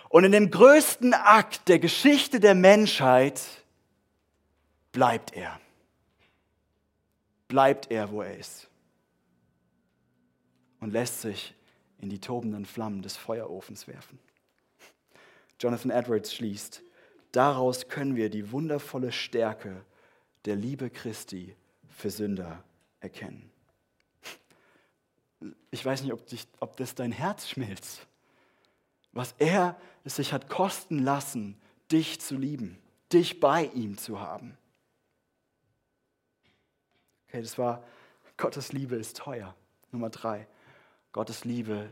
und 0.09 0.23
in 0.23 0.31
dem 0.31 0.49
größten 0.49 1.13
Akt 1.13 1.67
der 1.67 1.79
Geschichte 1.79 2.39
der 2.39 2.55
Menschheit 2.55 3.41
bleibt 4.93 5.33
er. 5.33 5.59
Bleibt 7.49 7.91
er, 7.91 8.11
wo 8.11 8.21
er 8.21 8.37
ist. 8.37 8.69
Und 10.79 10.91
lässt 10.91 11.21
sich 11.21 11.53
in 11.99 12.09
die 12.09 12.19
tobenden 12.19 12.65
Flammen 12.65 13.01
des 13.01 13.17
Feuerofens 13.17 13.87
werfen. 13.87 14.19
Jonathan 15.59 15.91
Edwards 15.91 16.33
schließt, 16.33 16.81
daraus 17.35 17.87
können 17.87 18.15
wir 18.15 18.29
die 18.29 18.51
wundervolle 18.51 19.11
Stärke 19.11 19.83
der 20.45 20.55
Liebe 20.55 20.89
Christi 20.89 21.55
für 21.89 22.09
Sünder 22.09 22.63
erkennen. 22.99 23.51
Ich 25.71 25.85
weiß 25.85 26.03
nicht, 26.03 26.13
ob, 26.13 26.25
dich, 26.27 26.47
ob 26.59 26.77
das 26.77 26.95
dein 26.95 27.11
Herz 27.11 27.49
schmilzt 27.49 28.07
was 29.15 29.33
er 29.39 29.79
es 30.03 30.17
sich 30.17 30.33
hat 30.33 30.49
kosten 30.49 30.99
lassen, 30.99 31.59
dich 31.91 32.21
zu 32.21 32.35
lieben, 32.35 32.77
dich 33.11 33.39
bei 33.39 33.65
ihm 33.73 33.97
zu 33.97 34.19
haben. 34.19 34.55
Okay, 37.27 37.41
das 37.41 37.57
war, 37.57 37.83
Gottes 38.37 38.73
Liebe 38.73 38.97
ist 38.97 39.17
teuer. 39.17 39.55
Nummer 39.91 40.09
drei, 40.09 40.47
Gottes 41.13 41.45
Liebe 41.45 41.91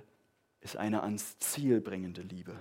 ist 0.60 0.76
eine 0.78 1.02
ans 1.02 1.40
Ziel 1.40 1.80
bringende 1.82 2.22
Liebe. 2.22 2.56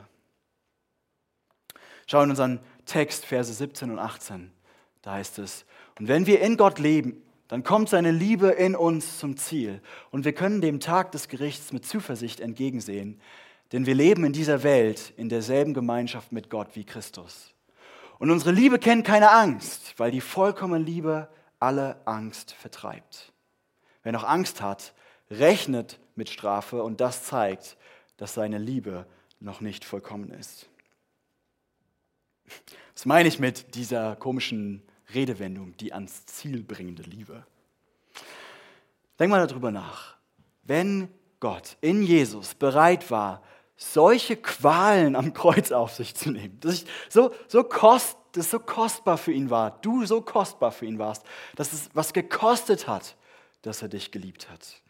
Schau 2.12 2.24
in 2.24 2.28
unseren 2.28 2.60
Text, 2.84 3.24
Verse 3.24 3.50
17 3.50 3.90
und 3.90 3.98
18. 3.98 4.52
Da 5.00 5.12
heißt 5.12 5.38
es, 5.38 5.64
und 5.98 6.08
wenn 6.08 6.26
wir 6.26 6.42
in 6.42 6.58
Gott 6.58 6.78
leben, 6.78 7.22
dann 7.48 7.64
kommt 7.64 7.88
seine 7.88 8.10
Liebe 8.10 8.48
in 8.48 8.76
uns 8.76 9.18
zum 9.18 9.38
Ziel 9.38 9.80
und 10.10 10.26
wir 10.26 10.34
können 10.34 10.60
dem 10.60 10.78
Tag 10.78 11.12
des 11.12 11.28
Gerichts 11.28 11.72
mit 11.72 11.86
Zuversicht 11.86 12.40
entgegensehen, 12.40 13.18
denn 13.72 13.86
wir 13.86 13.94
leben 13.94 14.26
in 14.26 14.34
dieser 14.34 14.62
Welt 14.62 15.14
in 15.16 15.30
derselben 15.30 15.72
Gemeinschaft 15.72 16.32
mit 16.32 16.50
Gott 16.50 16.76
wie 16.76 16.84
Christus. 16.84 17.54
Und 18.18 18.30
unsere 18.30 18.52
Liebe 18.52 18.78
kennt 18.78 19.06
keine 19.06 19.30
Angst, 19.30 19.94
weil 19.96 20.10
die 20.10 20.20
vollkommene 20.20 20.84
Liebe 20.84 21.30
alle 21.60 21.96
Angst 22.04 22.52
vertreibt. 22.52 23.32
Wer 24.02 24.12
noch 24.12 24.24
Angst 24.24 24.60
hat, 24.60 24.92
rechnet 25.30 25.98
mit 26.14 26.28
Strafe 26.28 26.82
und 26.82 27.00
das 27.00 27.24
zeigt, 27.24 27.78
dass 28.18 28.34
seine 28.34 28.58
Liebe 28.58 29.06
noch 29.40 29.62
nicht 29.62 29.86
vollkommen 29.86 30.30
ist. 30.30 30.68
Was 32.94 33.06
meine 33.06 33.28
ich 33.28 33.38
mit 33.38 33.74
dieser 33.74 34.16
komischen 34.16 34.82
Redewendung, 35.14 35.76
die 35.76 35.92
ans 35.92 36.26
Ziel 36.26 36.62
bringende 36.62 37.02
Liebe? 37.02 37.44
Denk 39.18 39.30
mal 39.30 39.46
darüber 39.46 39.70
nach. 39.70 40.16
Wenn 40.62 41.08
Gott 41.40 41.76
in 41.80 42.02
Jesus 42.02 42.54
bereit 42.54 43.10
war, 43.10 43.42
solche 43.76 44.36
Qualen 44.36 45.16
am 45.16 45.32
Kreuz 45.32 45.72
auf 45.72 45.94
sich 45.94 46.14
zu 46.14 46.30
nehmen. 46.30 46.58
Dass 46.60 46.84
so, 47.08 47.34
so 47.48 47.64
kost, 47.64 48.16
das 48.32 48.50
so 48.50 48.58
kostbar 48.58 49.18
für 49.18 49.32
ihn 49.32 49.50
war, 49.50 49.80
du 49.80 50.06
so 50.06 50.22
kostbar 50.22 50.72
für 50.72 50.86
ihn 50.86 50.98
warst, 50.98 51.24
dass 51.56 51.72
es 51.72 51.90
was 51.94 52.12
gekostet 52.12 52.86
hat, 52.86 53.16
dass 53.62 53.82
er 53.82 53.88
dich 53.88 54.10
geliebt 54.10 54.50
hat. 54.50 54.80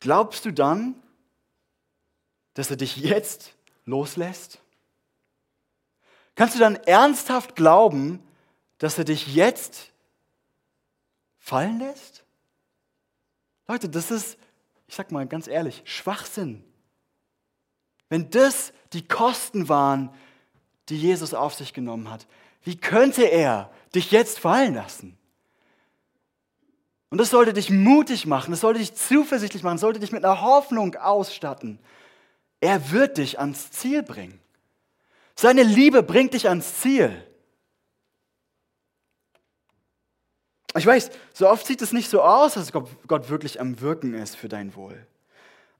Glaubst 0.00 0.44
du 0.44 0.52
dann, 0.52 0.94
dass 2.54 2.70
er 2.70 2.76
dich 2.76 2.96
jetzt 2.96 3.54
loslässt? 3.84 4.60
Kannst 6.40 6.54
du 6.54 6.58
dann 6.58 6.76
ernsthaft 6.76 7.54
glauben, 7.54 8.18
dass 8.78 8.96
er 8.96 9.04
dich 9.04 9.34
jetzt 9.34 9.92
fallen 11.38 11.80
lässt? 11.80 12.24
Leute, 13.68 13.90
das 13.90 14.10
ist, 14.10 14.38
ich 14.88 14.94
sag 14.94 15.12
mal 15.12 15.26
ganz 15.26 15.48
ehrlich, 15.48 15.82
Schwachsinn. 15.84 16.64
Wenn 18.08 18.30
das 18.30 18.72
die 18.94 19.06
Kosten 19.06 19.68
waren, 19.68 20.14
die 20.88 20.96
Jesus 20.96 21.34
auf 21.34 21.52
sich 21.52 21.74
genommen 21.74 22.08
hat, 22.08 22.26
wie 22.62 22.78
könnte 22.78 23.24
er 23.24 23.70
dich 23.94 24.10
jetzt 24.10 24.38
fallen 24.38 24.72
lassen? 24.72 25.18
Und 27.10 27.18
das 27.18 27.28
sollte 27.28 27.52
dich 27.52 27.68
mutig 27.68 28.24
machen, 28.24 28.52
das 28.52 28.60
sollte 28.60 28.80
dich 28.80 28.94
zuversichtlich 28.94 29.62
machen, 29.62 29.74
das 29.74 29.82
sollte 29.82 30.00
dich 30.00 30.12
mit 30.12 30.24
einer 30.24 30.40
Hoffnung 30.40 30.94
ausstatten. 30.94 31.78
Er 32.62 32.92
wird 32.92 33.18
dich 33.18 33.38
ans 33.38 33.70
Ziel 33.72 34.02
bringen. 34.02 34.39
Seine 35.40 35.62
Liebe 35.62 36.02
bringt 36.02 36.34
dich 36.34 36.50
ans 36.50 36.82
Ziel. 36.82 37.16
Ich 40.76 40.84
weiß, 40.84 41.08
so 41.32 41.48
oft 41.48 41.66
sieht 41.66 41.80
es 41.80 41.94
nicht 41.94 42.10
so 42.10 42.20
aus, 42.20 42.52
dass 42.52 42.72
Gott 42.72 43.30
wirklich 43.30 43.58
am 43.58 43.80
Wirken 43.80 44.12
ist 44.12 44.36
für 44.36 44.50
dein 44.50 44.76
Wohl. 44.76 45.06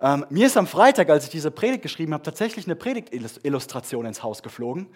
Ähm, 0.00 0.24
mir 0.30 0.46
ist 0.46 0.56
am 0.56 0.66
Freitag, 0.66 1.10
als 1.10 1.24
ich 1.24 1.30
diese 1.30 1.50
Predigt 1.50 1.82
geschrieben 1.82 2.14
habe, 2.14 2.22
tatsächlich 2.22 2.64
eine 2.64 2.74
Predigtillustration 2.74 4.06
ins 4.06 4.22
Haus 4.22 4.42
geflogen, 4.42 4.88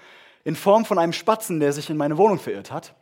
in 0.45 0.57
Form 0.57 0.87
von 0.87 0.99
einem 0.99 1.13
Spatzen, 1.13 1.61
der 1.61 1.75
sich 1.75 1.91
in 1.91 1.99
meine 1.99 2.17
Wohnung 2.17 2.39
verirrt 2.39 2.71
hat. 2.71 2.95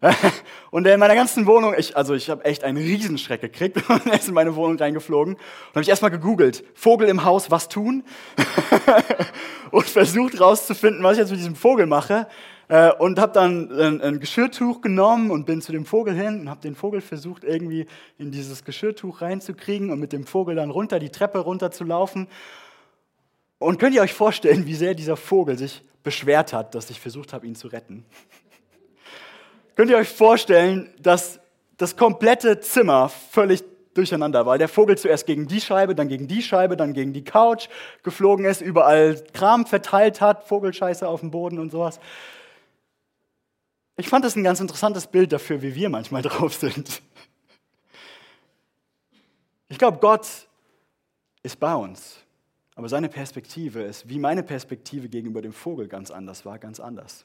und 0.70 0.86
in 0.86 0.98
meiner 0.98 1.14
ganzen 1.14 1.46
Wohnung, 1.46 1.74
ich, 1.76 1.96
also 1.96 2.14
ich 2.14 2.30
habe 2.30 2.44
echt 2.44 2.64
einen 2.64 2.78
Riesenschreck 2.78 3.40
gekriegt 3.40 3.76
und 3.88 4.06
er 4.06 4.14
ist 4.14 4.28
in 4.28 4.34
meine 4.34 4.56
Wohnung 4.56 4.78
reingeflogen. 4.78 5.34
Und 5.34 5.70
habe 5.70 5.82
ich 5.82 5.88
erstmal 5.88 6.10
gegoogelt, 6.10 6.64
Vogel 6.74 7.08
im 7.08 7.24
Haus, 7.24 7.50
was 7.50 7.68
tun? 7.68 8.04
und 9.70 9.86
versucht 9.86 10.40
rauszufinden, 10.40 11.02
was 11.02 11.12
ich 11.12 11.18
jetzt 11.18 11.30
mit 11.30 11.40
diesem 11.40 11.56
Vogel 11.56 11.86
mache. 11.86 12.26
Äh, 12.68 12.92
und 12.92 13.18
habe 13.18 13.32
dann 13.32 13.70
ein, 13.72 14.00
ein, 14.00 14.20
Geschirrtuch 14.20 14.80
genommen 14.80 15.30
und 15.30 15.44
bin 15.44 15.60
zu 15.60 15.72
dem 15.72 15.84
Vogel 15.84 16.14
hin 16.14 16.40
und 16.40 16.50
habe 16.50 16.60
den 16.60 16.76
Vogel 16.76 17.00
versucht, 17.00 17.44
irgendwie 17.44 17.86
in 18.16 18.30
dieses 18.30 18.64
Geschirrtuch 18.64 19.20
reinzukriegen 19.20 19.90
und 19.90 19.98
mit 19.98 20.12
dem 20.12 20.24
Vogel 20.24 20.54
dann 20.54 20.70
runter, 20.70 20.98
die 20.98 21.10
Treppe 21.10 21.40
runter 21.40 21.72
zu 21.72 21.84
laufen. 21.84 22.28
Und 23.58 23.78
könnt 23.78 23.94
ihr 23.94 24.02
euch 24.02 24.14
vorstellen, 24.14 24.66
wie 24.66 24.74
sehr 24.74 24.94
dieser 24.94 25.16
Vogel 25.16 25.58
sich 25.58 25.82
beschwert 26.02 26.52
hat, 26.52 26.74
dass 26.74 26.88
ich 26.88 27.00
versucht 27.00 27.32
habe, 27.32 27.46
ihn 27.46 27.56
zu 27.56 27.68
retten? 27.68 28.06
Könnt 29.76 29.90
ihr 29.90 29.96
euch 29.96 30.08
vorstellen, 30.08 30.92
dass 30.98 31.40
das 31.76 31.96
komplette 31.96 32.60
Zimmer 32.60 33.08
völlig 33.08 33.64
durcheinander 33.94 34.46
war. 34.46 34.58
Der 34.58 34.68
Vogel 34.68 34.96
zuerst 34.96 35.26
gegen 35.26 35.48
die 35.48 35.60
Scheibe, 35.60 35.94
dann 35.94 36.08
gegen 36.08 36.28
die 36.28 36.42
Scheibe, 36.42 36.76
dann 36.76 36.92
gegen 36.92 37.12
die 37.12 37.24
Couch 37.24 37.68
geflogen 38.02 38.44
ist, 38.44 38.60
überall 38.60 39.22
Kram 39.32 39.66
verteilt 39.66 40.20
hat, 40.20 40.44
Vogelscheiße 40.44 41.06
auf 41.06 41.20
dem 41.20 41.30
Boden 41.30 41.58
und 41.58 41.70
sowas. 41.70 41.98
Ich 43.96 44.08
fand 44.08 44.24
das 44.24 44.36
ein 44.36 44.44
ganz 44.44 44.60
interessantes 44.60 45.06
Bild 45.06 45.32
dafür, 45.32 45.62
wie 45.62 45.74
wir 45.74 45.88
manchmal 45.88 46.22
drauf 46.22 46.54
sind. 46.54 47.02
Ich 49.68 49.78
glaube, 49.78 49.98
Gott 49.98 50.26
ist 51.42 51.58
bei 51.58 51.74
uns, 51.74 52.16
aber 52.74 52.88
seine 52.88 53.08
Perspektive 53.08 53.82
ist, 53.82 54.08
wie 54.08 54.18
meine 54.18 54.42
Perspektive 54.42 55.08
gegenüber 55.08 55.42
dem 55.42 55.52
Vogel 55.52 55.88
ganz 55.88 56.10
anders 56.10 56.44
war, 56.44 56.58
ganz 56.58 56.80
anders. 56.80 57.24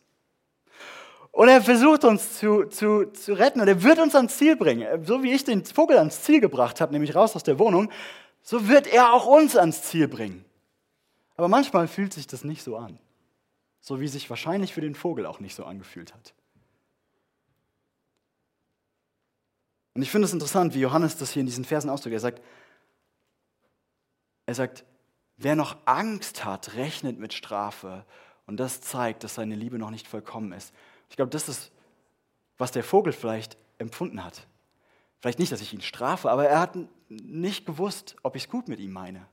Und 1.36 1.50
er 1.50 1.62
versucht 1.62 2.06
uns 2.06 2.40
zu, 2.40 2.64
zu, 2.64 3.12
zu 3.12 3.34
retten 3.34 3.60
und 3.60 3.68
er 3.68 3.84
wird 3.84 4.00
uns 4.00 4.16
ans 4.16 4.38
Ziel 4.38 4.56
bringen. 4.56 5.04
So 5.04 5.22
wie 5.22 5.34
ich 5.34 5.44
den 5.44 5.66
Vogel 5.66 5.98
ans 5.98 6.22
Ziel 6.22 6.40
gebracht 6.40 6.80
habe, 6.80 6.94
nämlich 6.94 7.14
raus 7.14 7.36
aus 7.36 7.44
der 7.44 7.60
Wohnung, 7.60 7.92
so 8.42 8.70
wird 8.70 8.88
er 8.88 9.12
auch 9.12 9.26
uns 9.26 9.58
ans 9.58 9.82
Ziel 9.82 10.08
bringen. 10.08 10.46
Aber 11.36 11.50
manchmal 11.50 11.90
fühlt 11.90 12.14
sich 12.14 12.26
das 12.26 12.46
nicht 12.46 12.64
so 12.64 12.78
an. 12.78 13.00
So 13.82 14.00
wie 14.00 14.08
sich 14.08 14.30
wahrscheinlich 14.30 14.74
für 14.74 14.80
den 14.80 14.96
Vogel 14.96 15.26
auch 15.26 15.42
nicht 15.42 15.56
so 15.56 15.66
angefühlt 15.66 16.14
hat. 16.14 16.34
Und 19.94 20.04
ich 20.04 20.12
finde 20.12 20.28
es 20.28 20.34
interessant, 20.34 20.74
wie 20.74 20.80
Johannes 20.80 21.18
das 21.18 21.32
hier 21.32 21.42
in 21.42 21.48
diesen 21.48 21.66
Versen 21.66 21.90
ausdrückt. 21.90 22.14
Er 22.14 22.22
sagt, 22.22 22.42
er 24.46 24.56
sagt, 24.56 24.86
wer 25.36 25.58
noch 25.58 25.76
Angst 25.84 26.46
hat, 26.46 26.76
rechnet 26.76 27.20
mit 27.20 27.34
Strafe. 27.34 28.06
Und 28.48 28.58
das 28.58 28.80
zeigt, 28.80 29.26
dass 29.26 29.36
seine 29.36 29.56
Liebe 29.56 29.78
noch 29.78 29.92
nicht 29.92 30.08
vollkommen 30.08 30.54
ist. 30.54 30.74
Ich 31.10 31.16
glaube, 31.16 31.32
das 31.32 31.50
ist, 31.50 31.72
was 32.58 32.72
der 32.72 32.84
Vogel 32.84 33.14
vielleicht 33.14 33.58
empfunden 33.78 34.24
hat. 34.24 34.48
Vielleicht 35.20 35.40
nicht, 35.40 35.52
dass 35.52 35.62
ich 35.62 35.74
ihn 35.74 35.82
strafe, 35.82 36.30
aber 36.30 36.48
er 36.48 36.60
hat 36.60 36.78
nicht 37.10 37.66
gewusst, 37.66 38.16
ob 38.24 38.36
ich 38.36 38.44
es 38.44 38.50
gut 38.50 38.68
mit 38.68 38.80
ihm 38.80 38.92
meine. 38.92 39.26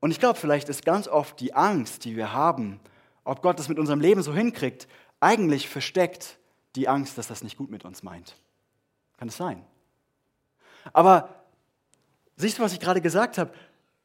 Und 0.00 0.10
ich 0.10 0.20
glaube, 0.20 0.38
vielleicht 0.38 0.68
ist 0.68 0.84
ganz 0.84 1.08
oft 1.08 1.40
die 1.40 1.54
Angst, 1.54 2.04
die 2.04 2.16
wir 2.16 2.32
haben, 2.32 2.80
ob 3.24 3.42
Gott 3.42 3.58
das 3.58 3.68
mit 3.68 3.78
unserem 3.78 4.00
Leben 4.00 4.22
so 4.22 4.32
hinkriegt, 4.32 4.88
eigentlich 5.20 5.68
versteckt 5.68 6.38
die 6.76 6.88
Angst, 6.88 7.18
dass 7.18 7.26
das 7.26 7.42
nicht 7.42 7.56
gut 7.56 7.70
mit 7.70 7.84
uns 7.84 8.02
meint. 8.02 8.36
Kann 9.16 9.28
es 9.28 9.36
sein? 9.36 9.64
Aber 10.92 11.28
siehst 12.36 12.58
du, 12.58 12.62
was 12.62 12.72
ich 12.72 12.80
gerade 12.80 13.00
gesagt 13.00 13.36
habe? 13.36 13.52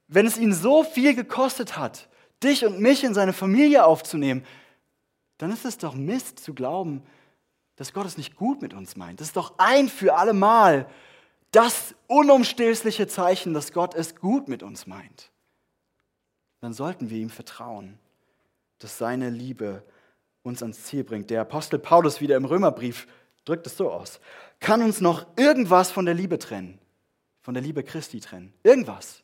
Wenn 0.07 0.25
es 0.25 0.38
ihn 0.38 0.53
so 0.53 0.83
viel 0.83 1.15
gekostet 1.15 1.77
hat, 1.77 2.09
dich 2.43 2.65
und 2.65 2.79
mich 2.79 3.03
in 3.03 3.13
seine 3.13 3.33
Familie 3.33 3.86
aufzunehmen, 3.86 4.45
dann 5.43 5.51
ist 5.51 5.65
es 5.65 5.77
doch 5.77 5.93
Mist 5.93 6.39
zu 6.39 6.53
glauben, 6.53 7.03
dass 7.75 7.91
Gott 7.91 8.06
es 8.06 8.17
nicht 8.17 8.38
gut 8.38 8.62
mit 8.62 8.73
uns 8.73 8.95
meint. 8.95 9.19
Das 9.19 9.27
ist 9.27 9.36
doch 9.36 9.56
ein 9.58 9.89
für 9.89 10.15
alle 10.15 10.32
Mal 10.32 10.88
das 11.51 11.95
unumstößliche 12.08 13.08
Zeichen, 13.08 13.53
dass 13.53 13.73
Gott 13.73 13.93
es 13.93 14.15
gut 14.15 14.47
mit 14.47 14.63
uns 14.63 14.88
meint. 14.88 15.32
Dann 16.62 16.73
sollten 16.73 17.10
wir 17.10 17.17
ihm 17.17 17.29
vertrauen, 17.29 17.99
dass 18.79 18.97
seine 18.97 19.29
Liebe 19.29 19.84
uns 20.43 20.62
ans 20.62 20.84
Ziel 20.84 21.03
bringt. 21.03 21.29
Der 21.29 21.41
Apostel 21.41 21.77
Paulus 21.77 22.21
wieder 22.21 22.38
im 22.38 22.45
Römerbrief 22.45 23.06
drückt 23.43 23.67
es 23.67 23.75
so 23.75 23.91
aus. 23.91 24.21
Kann 24.62 24.82
uns 24.82 25.01
noch 25.01 25.25
irgendwas 25.36 25.91
von 25.91 26.06
der 26.06 26.15
Liebe 26.15 26.39
trennen? 26.39 26.79
Von 27.41 27.53
der 27.53 27.63
Liebe 27.63 27.84
Christi 27.84 28.21
trennen? 28.21 28.53
Irgendwas? 28.63 29.23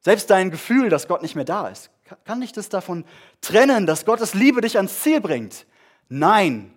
Selbst 0.00 0.28
dein 0.28 0.50
Gefühl, 0.50 0.90
dass 0.90 1.08
Gott 1.08 1.22
nicht 1.22 1.34
mehr 1.34 1.46
da 1.46 1.68
ist, 1.68 1.90
kann 2.24 2.40
dich 2.40 2.52
das 2.52 2.68
davon 2.68 3.04
trennen, 3.40 3.86
dass 3.86 4.04
Gottes 4.04 4.34
Liebe 4.34 4.60
dich 4.60 4.76
ans 4.76 5.00
Ziel 5.02 5.20
bringt? 5.20 5.66
Nein, 6.08 6.72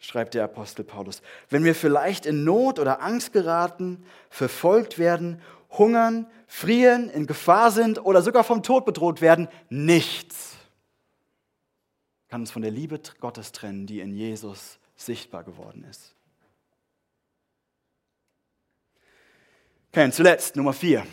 schreibt 0.00 0.34
der 0.34 0.44
Apostel 0.44 0.84
Paulus. 0.84 1.22
Wenn 1.48 1.64
wir 1.64 1.74
vielleicht 1.74 2.26
in 2.26 2.44
Not 2.44 2.78
oder 2.78 3.02
Angst 3.02 3.32
geraten, 3.32 4.04
verfolgt 4.30 4.98
werden, 4.98 5.40
hungern, 5.70 6.26
frieren, 6.46 7.10
in 7.10 7.26
Gefahr 7.26 7.70
sind 7.70 8.04
oder 8.04 8.22
sogar 8.22 8.44
vom 8.44 8.62
Tod 8.62 8.84
bedroht 8.84 9.20
werden, 9.20 9.48
nichts 9.68 10.56
kann 12.28 12.42
uns 12.42 12.50
von 12.50 12.62
der 12.62 12.70
Liebe 12.70 13.00
Gottes 13.20 13.52
trennen, 13.52 13.86
die 13.86 14.00
in 14.00 14.14
Jesus 14.14 14.78
sichtbar 14.96 15.44
geworden 15.44 15.84
ist. 15.84 16.14
Okay, 19.90 20.04
und 20.04 20.12
zuletzt 20.12 20.56
Nummer 20.56 20.72
vier. 20.72 21.06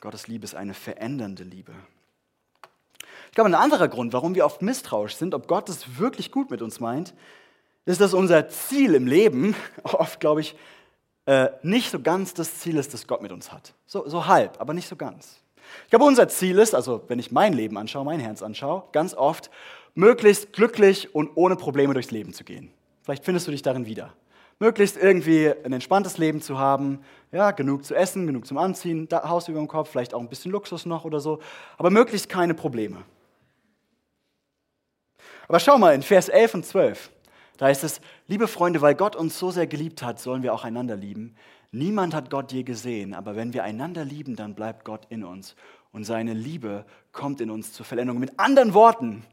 Gottes 0.00 0.26
Liebe 0.28 0.44
ist 0.44 0.54
eine 0.54 0.74
verändernde 0.74 1.42
Liebe. 1.42 1.72
Glaube, 3.36 3.50
ein 3.50 3.54
anderer 3.54 3.88
Grund, 3.88 4.14
warum 4.14 4.34
wir 4.34 4.46
oft 4.46 4.62
misstrauisch 4.62 5.14
sind, 5.14 5.34
ob 5.34 5.46
Gott 5.46 5.68
es 5.68 5.98
wirklich 5.98 6.32
gut 6.32 6.50
mit 6.50 6.62
uns 6.62 6.80
meint, 6.80 7.12
ist, 7.84 8.00
dass 8.00 8.14
unser 8.14 8.48
Ziel 8.48 8.94
im 8.94 9.06
Leben 9.06 9.54
oft, 9.82 10.20
glaube 10.20 10.40
ich, 10.40 10.56
äh, 11.26 11.50
nicht 11.62 11.90
so 11.90 12.00
ganz 12.00 12.32
das 12.32 12.60
Ziel 12.60 12.78
ist, 12.78 12.94
das 12.94 13.06
Gott 13.06 13.20
mit 13.20 13.32
uns 13.32 13.52
hat. 13.52 13.74
So, 13.84 14.08
so 14.08 14.26
halb, 14.26 14.58
aber 14.58 14.72
nicht 14.72 14.88
so 14.88 14.96
ganz. 14.96 15.36
Ich 15.84 15.90
glaube, 15.90 16.06
unser 16.06 16.28
Ziel 16.28 16.58
ist, 16.58 16.74
also 16.74 17.02
wenn 17.08 17.18
ich 17.18 17.30
mein 17.30 17.52
Leben 17.52 17.76
anschaue, 17.76 18.06
mein 18.06 18.20
Herz 18.20 18.42
anschaue, 18.42 18.84
ganz 18.92 19.12
oft 19.12 19.50
möglichst 19.94 20.54
glücklich 20.54 21.14
und 21.14 21.32
ohne 21.34 21.56
Probleme 21.56 21.92
durchs 21.92 22.12
Leben 22.12 22.32
zu 22.32 22.42
gehen. 22.42 22.70
Vielleicht 23.02 23.26
findest 23.26 23.46
du 23.46 23.50
dich 23.50 23.60
darin 23.60 23.84
wieder 23.84 24.14
möglichst 24.58 24.96
irgendwie 24.96 25.52
ein 25.64 25.74
entspanntes 25.74 26.16
Leben 26.16 26.40
zu 26.40 26.58
haben, 26.58 27.00
ja, 27.30 27.50
genug 27.50 27.84
zu 27.84 27.94
essen, 27.94 28.26
genug 28.26 28.46
zum 28.46 28.56
Anziehen, 28.56 29.06
Haus 29.12 29.48
über 29.48 29.58
dem 29.58 29.68
Kopf, 29.68 29.90
vielleicht 29.90 30.14
auch 30.14 30.20
ein 30.20 30.30
bisschen 30.30 30.50
Luxus 30.50 30.86
noch 30.86 31.04
oder 31.04 31.20
so, 31.20 31.40
aber 31.76 31.90
möglichst 31.90 32.30
keine 32.30 32.54
Probleme. 32.54 33.04
Aber 35.48 35.60
schau 35.60 35.78
mal 35.78 35.94
in 35.94 36.02
Vers 36.02 36.28
11 36.28 36.54
und 36.54 36.66
12, 36.66 37.10
da 37.56 37.66
heißt 37.66 37.84
es, 37.84 38.00
liebe 38.26 38.48
Freunde, 38.48 38.80
weil 38.80 38.94
Gott 38.94 39.16
uns 39.16 39.38
so 39.38 39.50
sehr 39.50 39.66
geliebt 39.66 40.02
hat, 40.02 40.20
sollen 40.20 40.42
wir 40.42 40.52
auch 40.52 40.64
einander 40.64 40.96
lieben. 40.96 41.36
Niemand 41.70 42.14
hat 42.14 42.30
Gott 42.30 42.52
je 42.52 42.62
gesehen, 42.62 43.14
aber 43.14 43.36
wenn 43.36 43.52
wir 43.52 43.64
einander 43.64 44.04
lieben, 44.04 44.36
dann 44.36 44.54
bleibt 44.54 44.84
Gott 44.84 45.06
in 45.08 45.24
uns 45.24 45.56
und 45.92 46.04
seine 46.04 46.34
Liebe 46.34 46.84
kommt 47.12 47.40
in 47.40 47.50
uns 47.50 47.72
zur 47.72 47.86
Vollendung. 47.86 48.18
Mit 48.18 48.38
anderen 48.38 48.74
Worten, 48.74 49.24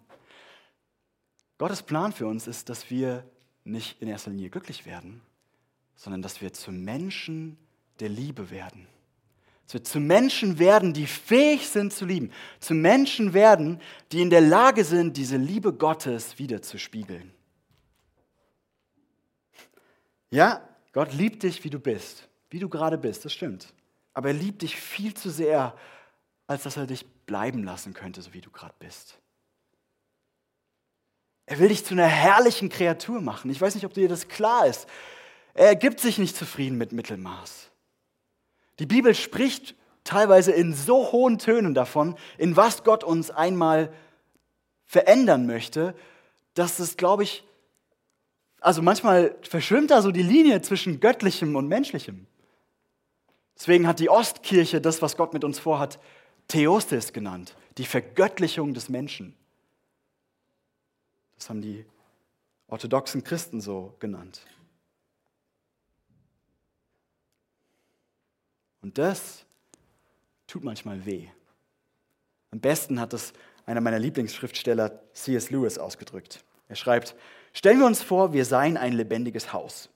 Gottes 1.58 1.84
Plan 1.84 2.12
für 2.12 2.28
uns 2.28 2.47
ist, 2.47 2.69
dass 2.69 2.89
wir 2.89 3.23
nicht 3.63 4.02
in 4.02 4.08
erster 4.08 4.32
Linie 4.32 4.49
glücklich 4.49 4.86
werden, 4.86 5.21
sondern 5.95 6.21
dass 6.21 6.41
wir 6.41 6.54
zu 6.54 6.71
Menschen 6.71 7.58
der 7.99 8.10
Liebe 8.10 8.49
werden. 8.49 8.88
Dass 9.65 9.73
wir 9.76 9.84
zu 9.84 9.99
Menschen 9.99 10.60
werden, 10.60 10.93
die 10.93 11.08
fähig 11.08 11.69
sind 11.69 11.93
zu 11.93 12.06
lieben. 12.06 12.32
Zu 12.60 12.73
Menschen 12.73 13.34
werden, 13.34 13.80
die 14.12 14.21
in 14.21 14.30
der 14.30 14.41
Lage 14.41 14.84
sind, 14.84 15.17
diese 15.17 15.38
Liebe 15.38 15.73
Gottes 15.73 16.38
wiederzuspiegeln. 16.38 17.34
Ja, 20.30 20.67
Gott 20.93 21.13
liebt 21.13 21.43
dich, 21.43 21.63
wie 21.63 21.69
du 21.69 21.80
bist, 21.80 22.28
wie 22.49 22.60
du 22.60 22.67
gerade 22.67 22.97
bist, 22.97 23.23
das 23.26 23.34
stimmt. 23.34 23.73
Aber 24.13 24.30
er 24.30 24.34
liebt 24.34 24.62
dich 24.62 24.76
viel 24.76 25.13
zu 25.13 25.30
sehr, 25.30 25.76
als 26.47 26.63
dass 26.63 26.78
er 26.78 26.88
dich 26.88 27.06
bleiben 27.26 27.63
lassen 27.63 27.93
könnte, 27.93 28.21
so 28.21 28.34
wie 28.34 28.41
du 28.41 28.52
gerade 28.52 28.73
bist. 28.80 29.17
Er 31.45 31.60
will 31.60 31.69
dich 31.69 31.86
zu 31.86 31.93
einer 31.93 32.08
herrlichen 32.08 32.69
Kreatur 32.69 33.21
machen. 33.21 33.52
Ich 33.52 33.60
weiß 33.60 33.76
nicht, 33.76 33.86
ob 33.86 33.93
dir 33.93 34.08
das 34.08 34.28
klar 34.28 34.65
ist. 34.65 34.88
Er 35.54 35.76
gibt 35.76 35.99
sich 35.99 36.17
nicht 36.17 36.36
zufrieden 36.36 36.78
mit 36.78 36.93
Mittelmaß. 36.93 37.69
Die 38.79 38.86
Bibel 38.86 39.13
spricht 39.15 39.75
teilweise 40.03 40.51
in 40.51 40.73
so 40.73 41.12
hohen 41.12 41.38
Tönen 41.38 41.73
davon, 41.73 42.15
in 42.38 42.55
was 42.55 42.83
Gott 42.83 43.03
uns 43.03 43.31
einmal 43.31 43.93
verändern 44.86 45.45
möchte, 45.45 45.95
dass 46.53 46.79
es, 46.79 46.97
glaube 46.97 47.23
ich, 47.23 47.43
also 48.59 48.81
manchmal 48.81 49.36
verschwimmt 49.41 49.91
da 49.91 50.01
so 50.01 50.12
die 50.12 50.23
Linie 50.23 50.62
zwischen 50.62 50.99
göttlichem 50.99 51.55
und 51.55 51.67
menschlichem. 51.67 52.27
Deswegen 53.55 53.88
hat 53.88 53.99
die 53.99 54.09
Ostkirche 54.09 54.81
das, 54.81 55.01
was 55.01 55.17
Gott 55.17 55.33
mit 55.33 55.43
uns 55.43 55.59
vorhat, 55.59 55.99
Theostis 56.47 57.13
genannt, 57.13 57.55
die 57.77 57.86
Vergöttlichung 57.86 58.73
des 58.73 58.89
Menschen. 58.89 59.36
Das 61.36 61.49
haben 61.49 61.62
die 61.62 61.86
orthodoxen 62.67 63.23
Christen 63.23 63.62
so 63.62 63.95
genannt. 63.99 64.45
Und 68.84 68.98
das 68.98 69.46
tut 70.46 70.63
manchmal 70.63 71.06
weh. 71.06 71.28
Am 72.52 72.60
besten 72.60 73.00
hat 73.00 73.13
es 73.13 73.34
einer 73.65 73.82
meiner 73.82 73.98
Lieblingsschriftsteller 73.98 75.00
C.S. 75.13 75.50
Lewis 75.50 75.80
ausgedrückt. 75.80 76.43
Er 76.67 76.76
schreibt, 76.76 77.15
stellen 77.54 77.80
wir 77.80 77.88
uns 77.88 78.04
vor, 78.04 78.34
wir 78.34 78.46
seien 78.46 78.78
ein 78.78 78.93
lebendiges 78.93 79.54
Haus. 79.54 79.89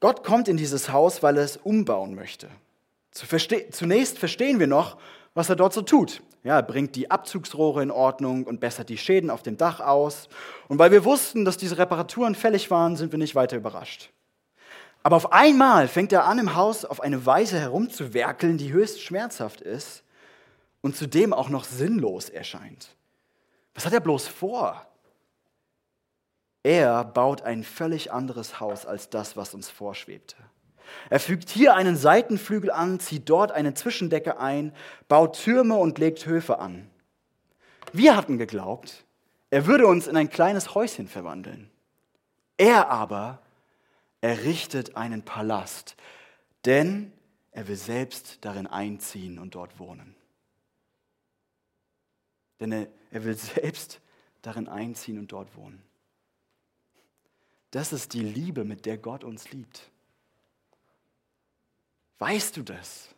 Gott 0.00 0.24
kommt 0.24 0.48
in 0.48 0.56
dieses 0.56 0.90
Haus, 0.90 1.22
weil 1.22 1.36
er 1.36 1.44
es 1.44 1.56
umbauen 1.56 2.14
möchte. 2.14 2.48
Zunächst 3.12 4.18
verstehen 4.18 4.58
wir 4.58 4.66
noch, 4.66 4.98
was 5.34 5.48
er 5.48 5.56
dort 5.56 5.72
so 5.72 5.82
tut. 5.82 6.22
Ja, 6.44 6.56
er 6.56 6.62
bringt 6.62 6.96
die 6.96 7.10
Abzugsrohre 7.10 7.82
in 7.82 7.90
Ordnung 7.90 8.44
und 8.44 8.60
bessert 8.60 8.88
die 8.88 8.96
Schäden 8.96 9.28
auf 9.28 9.42
dem 9.42 9.56
Dach 9.56 9.80
aus. 9.80 10.28
Und 10.68 10.78
weil 10.78 10.92
wir 10.92 11.04
wussten, 11.04 11.44
dass 11.44 11.56
diese 11.56 11.78
Reparaturen 11.78 12.34
fällig 12.34 12.70
waren, 12.70 12.96
sind 12.96 13.12
wir 13.12 13.18
nicht 13.18 13.34
weiter 13.34 13.56
überrascht. 13.56 14.10
Aber 15.02 15.16
auf 15.16 15.32
einmal 15.32 15.88
fängt 15.88 16.12
er 16.12 16.24
an, 16.24 16.38
im 16.38 16.54
Haus 16.54 16.84
auf 16.84 17.00
eine 17.00 17.24
Weise 17.24 17.58
herumzuwerkeln, 17.58 18.58
die 18.58 18.72
höchst 18.72 19.00
schmerzhaft 19.00 19.60
ist 19.60 20.02
und 20.80 20.96
zudem 20.96 21.32
auch 21.32 21.48
noch 21.48 21.64
sinnlos 21.64 22.28
erscheint. 22.28 22.96
Was 23.74 23.86
hat 23.86 23.92
er 23.92 24.00
bloß 24.00 24.26
vor? 24.28 24.86
Er 26.62 27.04
baut 27.04 27.42
ein 27.42 27.62
völlig 27.62 28.12
anderes 28.12 28.60
Haus 28.60 28.84
als 28.84 29.08
das, 29.08 29.36
was 29.36 29.54
uns 29.54 29.70
vorschwebte. 29.70 30.36
Er 31.10 31.20
fügt 31.20 31.50
hier 31.50 31.74
einen 31.74 31.96
Seitenflügel 31.96 32.70
an, 32.70 32.98
zieht 32.98 33.28
dort 33.28 33.52
eine 33.52 33.74
Zwischendecke 33.74 34.38
ein, 34.38 34.74
baut 35.06 35.40
Türme 35.40 35.76
und 35.76 35.98
legt 35.98 36.26
Höfe 36.26 36.58
an. 36.58 36.90
Wir 37.92 38.16
hatten 38.16 38.38
geglaubt, 38.38 39.04
er 39.50 39.66
würde 39.66 39.86
uns 39.86 40.06
in 40.06 40.16
ein 40.16 40.28
kleines 40.28 40.74
Häuschen 40.74 41.08
verwandeln. 41.08 41.70
Er 42.56 42.90
aber 42.90 43.40
errichtet 44.20 44.96
einen 44.96 45.22
Palast, 45.24 45.96
denn 46.64 47.12
er 47.52 47.68
will 47.68 47.76
selbst 47.76 48.38
darin 48.42 48.66
einziehen 48.66 49.38
und 49.38 49.54
dort 49.54 49.78
wohnen. 49.78 50.14
Denn 52.60 52.72
er, 52.72 52.88
er 53.10 53.24
will 53.24 53.36
selbst 53.36 54.00
darin 54.42 54.68
einziehen 54.68 55.18
und 55.18 55.32
dort 55.32 55.56
wohnen. 55.56 55.82
Das 57.70 57.92
ist 57.92 58.14
die 58.14 58.22
Liebe, 58.22 58.64
mit 58.64 58.86
der 58.86 58.96
Gott 58.96 59.24
uns 59.24 59.52
liebt. 59.52 59.90
Weißt 62.18 62.56
du 62.56 62.62
das? 62.62 63.14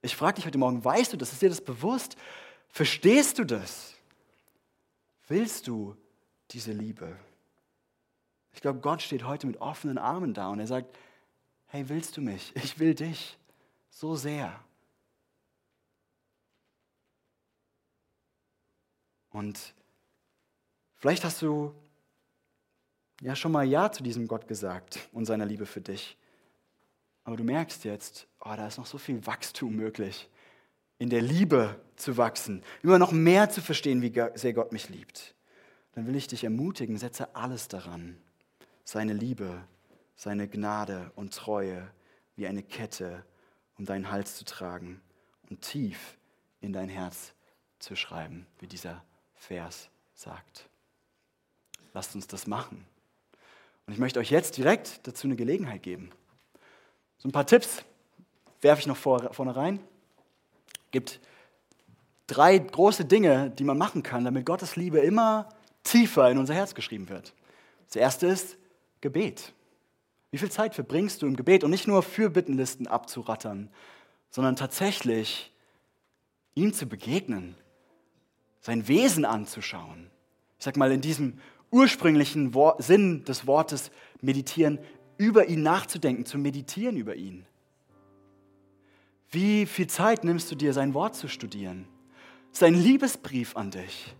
Ich 0.00 0.16
frage 0.16 0.36
dich 0.36 0.46
heute 0.46 0.58
Morgen, 0.58 0.84
weißt 0.84 1.12
du 1.12 1.16
das? 1.16 1.32
Ist 1.32 1.42
dir 1.42 1.48
das 1.48 1.60
bewusst? 1.60 2.16
Verstehst 2.68 3.38
du 3.38 3.44
das? 3.44 3.94
Willst 5.28 5.66
du 5.66 5.96
diese 6.50 6.72
Liebe? 6.72 7.16
Ich 8.54 8.60
glaube, 8.60 8.80
Gott 8.80 9.02
steht 9.02 9.24
heute 9.24 9.46
mit 9.46 9.60
offenen 9.60 9.98
Armen 9.98 10.32
da 10.32 10.48
und 10.48 10.60
er 10.60 10.66
sagt, 10.66 10.96
hey, 11.66 11.88
willst 11.88 12.16
du 12.16 12.20
mich? 12.20 12.52
Ich 12.54 12.78
will 12.78 12.94
dich 12.94 13.36
so 13.90 14.16
sehr. 14.16 14.58
Und 19.30 19.74
vielleicht 20.94 21.24
hast 21.24 21.42
du 21.42 21.74
ja 23.20 23.34
schon 23.34 23.52
mal 23.52 23.66
Ja 23.66 23.90
zu 23.90 24.02
diesem 24.02 24.28
Gott 24.28 24.46
gesagt 24.46 25.08
und 25.12 25.24
seiner 25.24 25.44
Liebe 25.44 25.66
für 25.66 25.80
dich. 25.80 26.16
Aber 27.24 27.36
du 27.36 27.42
merkst 27.42 27.84
jetzt, 27.84 28.28
oh, 28.40 28.52
da 28.56 28.68
ist 28.68 28.78
noch 28.78 28.86
so 28.86 28.98
viel 28.98 29.26
Wachstum 29.26 29.74
möglich, 29.74 30.28
in 30.98 31.10
der 31.10 31.22
Liebe 31.22 31.80
zu 31.96 32.16
wachsen, 32.16 32.62
immer 32.82 32.98
noch 32.98 33.10
mehr 33.10 33.50
zu 33.50 33.60
verstehen, 33.60 34.02
wie 34.02 34.12
sehr 34.34 34.52
Gott 34.52 34.72
mich 34.72 34.88
liebt. 34.90 35.34
Dann 35.92 36.06
will 36.06 36.14
ich 36.14 36.28
dich 36.28 36.44
ermutigen, 36.44 36.98
setze 36.98 37.34
alles 37.34 37.66
daran, 37.66 38.16
seine 38.84 39.12
Liebe, 39.12 39.64
seine 40.14 40.48
Gnade 40.48 41.10
und 41.16 41.34
Treue 41.34 41.90
wie 42.36 42.46
eine 42.46 42.62
Kette 42.62 43.24
um 43.78 43.84
deinen 43.84 44.10
Hals 44.10 44.36
zu 44.36 44.44
tragen 44.44 45.00
und 45.50 45.60
tief 45.60 46.16
in 46.60 46.72
dein 46.72 46.88
Herz 46.88 47.32
zu 47.78 47.96
schreiben, 47.96 48.46
wie 48.60 48.66
dieser 48.66 49.02
Vers 49.34 49.88
sagt. 50.14 50.68
Lasst 51.92 52.14
uns 52.14 52.26
das 52.26 52.46
machen. 52.46 52.86
Und 53.86 53.92
ich 53.92 53.98
möchte 53.98 54.20
euch 54.20 54.30
jetzt 54.30 54.56
direkt 54.56 55.06
dazu 55.06 55.26
eine 55.26 55.36
Gelegenheit 55.36 55.82
geben. 55.82 56.10
So 57.18 57.28
ein 57.28 57.32
paar 57.32 57.46
Tipps 57.46 57.84
werfe 58.60 58.80
ich 58.80 58.86
noch 58.86 58.96
vor, 58.96 59.32
vorne 59.34 59.54
rein. 59.54 59.80
Es 60.86 60.90
gibt 60.92 61.20
drei 62.26 62.58
große 62.58 63.04
Dinge, 63.04 63.50
die 63.50 63.64
man 63.64 63.76
machen 63.76 64.02
kann, 64.02 64.24
damit 64.24 64.46
Gottes 64.46 64.76
Liebe 64.76 65.00
immer 65.00 65.48
tiefer 65.82 66.30
in 66.30 66.38
unser 66.38 66.54
Herz 66.54 66.74
geschrieben 66.74 67.08
wird. 67.08 67.34
Das 67.86 67.96
erste 67.96 68.26
ist 68.26 68.56
Gebet. 69.04 69.52
Wie 70.30 70.38
viel 70.38 70.50
Zeit 70.50 70.74
verbringst 70.74 71.20
du 71.20 71.26
im 71.26 71.36
Gebet 71.36 71.62
und 71.62 71.70
nicht 71.70 71.86
nur 71.86 72.02
für 72.02 72.30
Bittenlisten 72.30 72.86
abzurattern, 72.86 73.68
sondern 74.30 74.56
tatsächlich 74.56 75.52
ihm 76.54 76.72
zu 76.72 76.86
begegnen, 76.86 77.54
sein 78.62 78.88
Wesen 78.88 79.26
anzuschauen? 79.26 80.10
Ich 80.58 80.64
sag 80.64 80.78
mal, 80.78 80.90
in 80.90 81.02
diesem 81.02 81.38
ursprünglichen 81.70 82.54
Sinn 82.78 83.24
des 83.26 83.46
Wortes 83.46 83.90
meditieren, 84.22 84.78
über 85.18 85.48
ihn 85.48 85.62
nachzudenken, 85.62 86.24
zu 86.24 86.38
meditieren 86.38 86.96
über 86.96 87.14
ihn. 87.14 87.44
Wie 89.30 89.66
viel 89.66 89.86
Zeit 89.86 90.24
nimmst 90.24 90.50
du 90.50 90.54
dir, 90.54 90.72
sein 90.72 90.94
Wort 90.94 91.14
zu 91.14 91.28
studieren? 91.28 91.86
Sein 92.52 92.72
Liebesbrief 92.72 93.54
an 93.54 93.70
dich. 93.70 94.16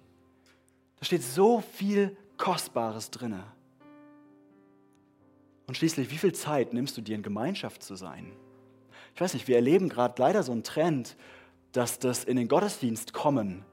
Da 0.98 1.06
steht 1.06 1.22
so 1.22 1.62
viel 1.62 2.14
Kostbares 2.36 3.10
drin. 3.10 3.42
Und 5.66 5.76
schließlich, 5.76 6.10
wie 6.10 6.18
viel 6.18 6.32
Zeit 6.32 6.72
nimmst 6.72 6.96
du 6.96 7.00
dir 7.00 7.14
in 7.14 7.22
Gemeinschaft 7.22 7.82
zu 7.82 7.94
sein? 7.94 8.32
Ich 9.14 9.20
weiß 9.20 9.34
nicht, 9.34 9.48
wir 9.48 9.56
erleben 9.56 9.88
gerade 9.88 10.14
leider 10.20 10.42
so 10.42 10.52
einen 10.52 10.64
Trend, 10.64 11.16
dass 11.72 11.98
das 11.98 12.24
in 12.24 12.36
den 12.36 12.48
Gottesdienst 12.48 13.12
kommen 13.12 13.64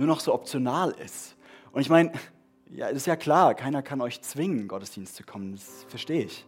nur 0.00 0.06
noch 0.06 0.20
so 0.20 0.32
optional 0.32 0.92
ist. 0.92 1.36
Und 1.72 1.82
ich 1.82 1.90
meine, 1.90 2.10
ja, 2.70 2.88
ist 2.88 3.06
ja 3.06 3.16
klar, 3.16 3.54
keiner 3.54 3.82
kann 3.82 4.00
euch 4.00 4.22
zwingen, 4.22 4.66
Gottesdienst 4.66 5.14
zu 5.14 5.24
kommen. 5.24 5.52
Das 5.52 5.84
verstehe 5.88 6.24
ich. 6.24 6.46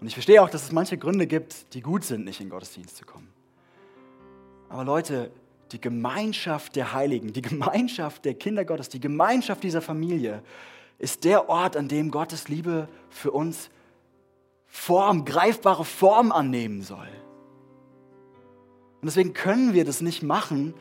Und 0.00 0.08
ich 0.08 0.14
verstehe 0.14 0.42
auch, 0.42 0.50
dass 0.50 0.64
es 0.64 0.72
manche 0.72 0.98
Gründe 0.98 1.28
gibt, 1.28 1.72
die 1.74 1.80
gut 1.80 2.02
sind, 2.02 2.24
nicht 2.24 2.40
in 2.40 2.50
Gottesdienst 2.50 2.96
zu 2.96 3.04
kommen. 3.04 3.28
Aber 4.68 4.84
Leute, 4.84 5.30
die 5.70 5.80
Gemeinschaft 5.80 6.74
der 6.74 6.92
Heiligen, 6.92 7.32
die 7.32 7.42
Gemeinschaft 7.42 8.24
der 8.24 8.34
Kinder 8.34 8.64
Gottes, 8.64 8.88
die 8.88 9.00
Gemeinschaft 9.00 9.62
dieser 9.62 9.80
Familie 9.80 10.42
ist 10.98 11.22
der 11.24 11.48
Ort, 11.48 11.76
an 11.76 11.86
dem 11.86 12.10
Gottes 12.10 12.48
Liebe 12.48 12.88
für 13.10 13.30
uns 13.30 13.70
Form, 14.74 15.26
greifbare 15.26 15.84
Form 15.84 16.32
annehmen 16.32 16.80
soll. 16.80 17.06
Und 19.02 19.06
deswegen 19.06 19.34
können 19.34 19.74
wir 19.74 19.84
das 19.84 20.00
nicht 20.00 20.22
machen, 20.22 20.72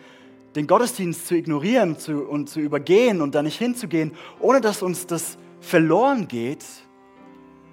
den 0.56 0.66
Gottesdienst 0.66 1.28
zu 1.28 1.36
ignorieren 1.36 1.98
und 2.30 2.50
zu 2.50 2.62
übergehen 2.62 3.22
und 3.22 3.36
da 3.36 3.44
nicht 3.44 3.58
hinzugehen, 3.58 4.14
ohne 4.40 4.62
dass 4.62 4.82
uns 4.82 5.08
das 5.08 5.38
verloren 5.60 6.30
geht, 6.30 6.66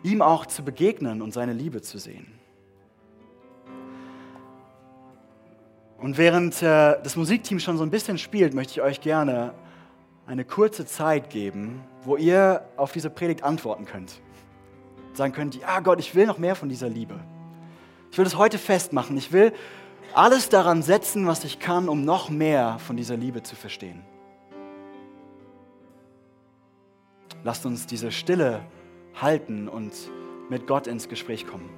ihm 0.02 0.20
auch 0.20 0.44
zu 0.44 0.64
begegnen 0.64 1.22
und 1.22 1.32
seine 1.32 1.52
Liebe 1.52 1.82
zu 1.82 1.98
sehen. 1.98 2.26
Und 5.98 6.18
während 6.18 6.60
äh, 6.62 7.00
das 7.00 7.14
Musikteam 7.14 7.60
schon 7.60 7.78
so 7.78 7.84
ein 7.84 7.90
bisschen 7.90 8.18
spielt, 8.18 8.54
möchte 8.54 8.72
ich 8.72 8.82
euch 8.82 9.00
gerne 9.00 9.54
eine 10.26 10.44
kurze 10.44 10.84
Zeit 10.84 11.30
geben, 11.30 11.80
wo 12.02 12.16
ihr 12.16 12.64
auf 12.76 12.90
diese 12.90 13.08
Predigt 13.08 13.44
antworten 13.44 13.84
könnt. 13.84 14.20
Sagen 15.18 15.32
könnt, 15.32 15.56
ja 15.56 15.80
Gott, 15.80 15.98
ich 15.98 16.14
will 16.14 16.26
noch 16.26 16.38
mehr 16.38 16.54
von 16.54 16.68
dieser 16.68 16.88
Liebe. 16.88 17.18
Ich 18.12 18.16
will 18.16 18.24
das 18.24 18.36
heute 18.36 18.56
festmachen. 18.56 19.16
Ich 19.16 19.32
will 19.32 19.52
alles 20.14 20.48
daran 20.48 20.80
setzen, 20.84 21.26
was 21.26 21.42
ich 21.42 21.58
kann, 21.58 21.88
um 21.88 22.04
noch 22.04 22.30
mehr 22.30 22.78
von 22.78 22.96
dieser 22.96 23.16
Liebe 23.16 23.42
zu 23.42 23.56
verstehen. 23.56 24.04
Lasst 27.42 27.66
uns 27.66 27.86
diese 27.86 28.12
Stille 28.12 28.60
halten 29.20 29.68
und 29.68 29.92
mit 30.50 30.68
Gott 30.68 30.86
ins 30.86 31.08
Gespräch 31.08 31.48
kommen. 31.48 31.68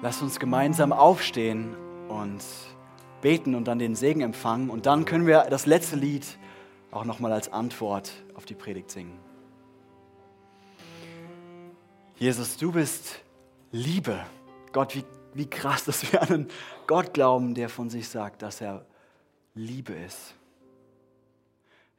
Lass 0.00 0.22
uns 0.22 0.38
gemeinsam 0.38 0.92
aufstehen 0.92 1.74
und 2.08 2.40
beten 3.20 3.56
und 3.56 3.64
dann 3.64 3.80
den 3.80 3.96
Segen 3.96 4.20
empfangen. 4.20 4.70
Und 4.70 4.86
dann 4.86 5.04
können 5.04 5.26
wir 5.26 5.48
das 5.50 5.66
letzte 5.66 5.96
Lied 5.96 6.24
auch 6.92 7.04
nochmal 7.04 7.32
als 7.32 7.52
Antwort 7.52 8.12
auf 8.34 8.44
die 8.44 8.54
Predigt 8.54 8.92
singen. 8.92 9.18
Jesus, 12.16 12.56
du 12.56 12.70
bist 12.70 13.20
Liebe. 13.72 14.24
Gott, 14.72 14.94
wie, 14.94 15.04
wie 15.34 15.50
krass, 15.50 15.84
dass 15.84 16.12
wir 16.12 16.22
an 16.22 16.28
einen 16.28 16.48
Gott 16.86 17.12
glauben, 17.12 17.54
der 17.54 17.68
von 17.68 17.90
sich 17.90 18.08
sagt, 18.08 18.42
dass 18.42 18.60
er 18.60 18.86
Liebe 19.54 19.94
ist. 19.94 20.36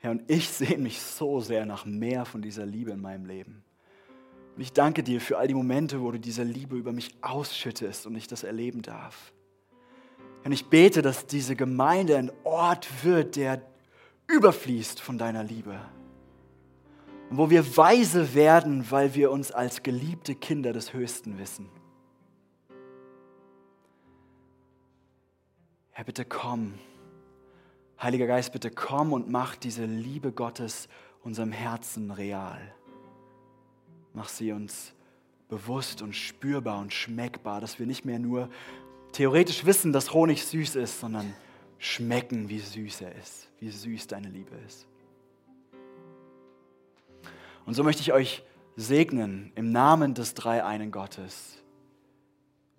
Ja, 0.02 0.12
und 0.12 0.24
ich 0.32 0.48
sehne 0.48 0.84
mich 0.84 1.02
so 1.02 1.42
sehr 1.42 1.66
nach 1.66 1.84
mehr 1.84 2.24
von 2.24 2.42
dieser 2.42 2.66
Liebe 2.66 2.92
in 2.92 3.02
meinem 3.02 3.26
Leben. 3.26 3.62
Und 4.60 4.64
ich 4.64 4.74
danke 4.74 5.04
dir 5.04 5.22
für 5.22 5.38
all 5.38 5.48
die 5.48 5.54
Momente, 5.54 6.02
wo 6.02 6.12
du 6.12 6.20
diese 6.20 6.44
Liebe 6.44 6.76
über 6.76 6.92
mich 6.92 7.16
ausschüttest 7.22 8.06
und 8.06 8.16
ich 8.18 8.28
das 8.28 8.44
erleben 8.44 8.82
darf. 8.82 9.32
Und 10.44 10.52
ich 10.52 10.66
bete, 10.66 11.02
dass 11.02 11.26
diese 11.26 11.56
Gemeinde 11.56 12.18
ein 12.18 12.30
Ort 12.44 13.06
wird, 13.06 13.38
der 13.38 13.62
überfließt 14.28 15.00
von 15.00 15.18
deiner 15.18 15.46
Liebe. 15.46 15.80
Und 17.30 17.38
wo 17.38 17.50
wir 17.50 17.78
weise 17.78 18.34
werden, 18.36 18.92
weil 18.92 19.16
wir 19.16 19.32
uns 19.32 19.54
als 19.54 19.82
geliebte 19.82 20.36
Kinder 20.36 20.74
des 20.74 20.92
Höchsten 20.92 21.38
wissen. 21.40 21.70
Herr, 25.92 26.04
bitte 26.04 26.26
komm. 26.26 26.74
Heiliger 28.02 28.28
Geist, 28.28 28.52
bitte 28.52 28.72
komm 28.72 29.14
und 29.14 29.30
mach 29.30 29.56
diese 29.56 29.86
Liebe 29.86 30.34
Gottes 30.34 30.90
unserem 31.24 31.54
Herzen 31.54 32.12
real. 32.12 32.60
Mach 34.20 34.28
sie 34.28 34.52
uns 34.52 34.92
bewusst 35.48 36.02
und 36.02 36.14
spürbar 36.14 36.80
und 36.80 36.94
schmeckbar, 36.94 37.62
dass 37.62 37.80
wir 37.80 37.86
nicht 37.86 38.04
mehr 38.04 38.20
nur 38.20 38.50
theoretisch 39.14 39.64
wissen, 39.64 39.94
dass 39.94 40.14
Honig 40.14 40.46
süß 40.46 40.76
ist, 40.76 41.00
sondern 41.00 41.34
schmecken, 41.78 42.50
wie 42.50 42.60
süß 42.60 43.00
er 43.00 43.16
ist, 43.16 43.48
wie 43.62 43.70
süß 43.70 44.08
deine 44.08 44.28
Liebe 44.28 44.54
ist. 44.68 44.86
Und 47.66 47.76
so 47.76 47.84
möchte 47.86 48.02
ich 48.02 48.12
euch 48.12 48.44
segnen 48.76 49.54
im 49.56 49.72
Namen 49.72 50.16
des 50.16 50.34
dreieinen 50.34 50.92
Gottes, 50.92 51.64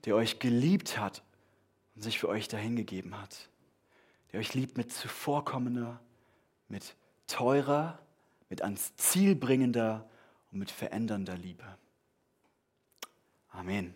der 0.04 0.16
euch 0.16 0.40
geliebt 0.40 0.98
hat 0.98 1.22
und 1.94 2.02
sich 2.02 2.18
für 2.18 2.28
euch 2.28 2.48
dahingegeben 2.48 3.18
hat, 3.18 3.48
der 4.30 4.40
euch 4.40 4.52
liebt 4.52 4.76
mit 4.76 4.92
zuvorkommender, 4.92 6.00
mit 6.68 6.96
teurer, 7.26 7.98
mit 8.50 8.60
ans 8.60 8.94
Ziel 8.96 9.34
bringender 9.34 10.06
und 10.50 10.58
mit 10.58 10.70
verändernder 10.70 11.36
Liebe. 11.36 11.64
Amen. 13.48 13.94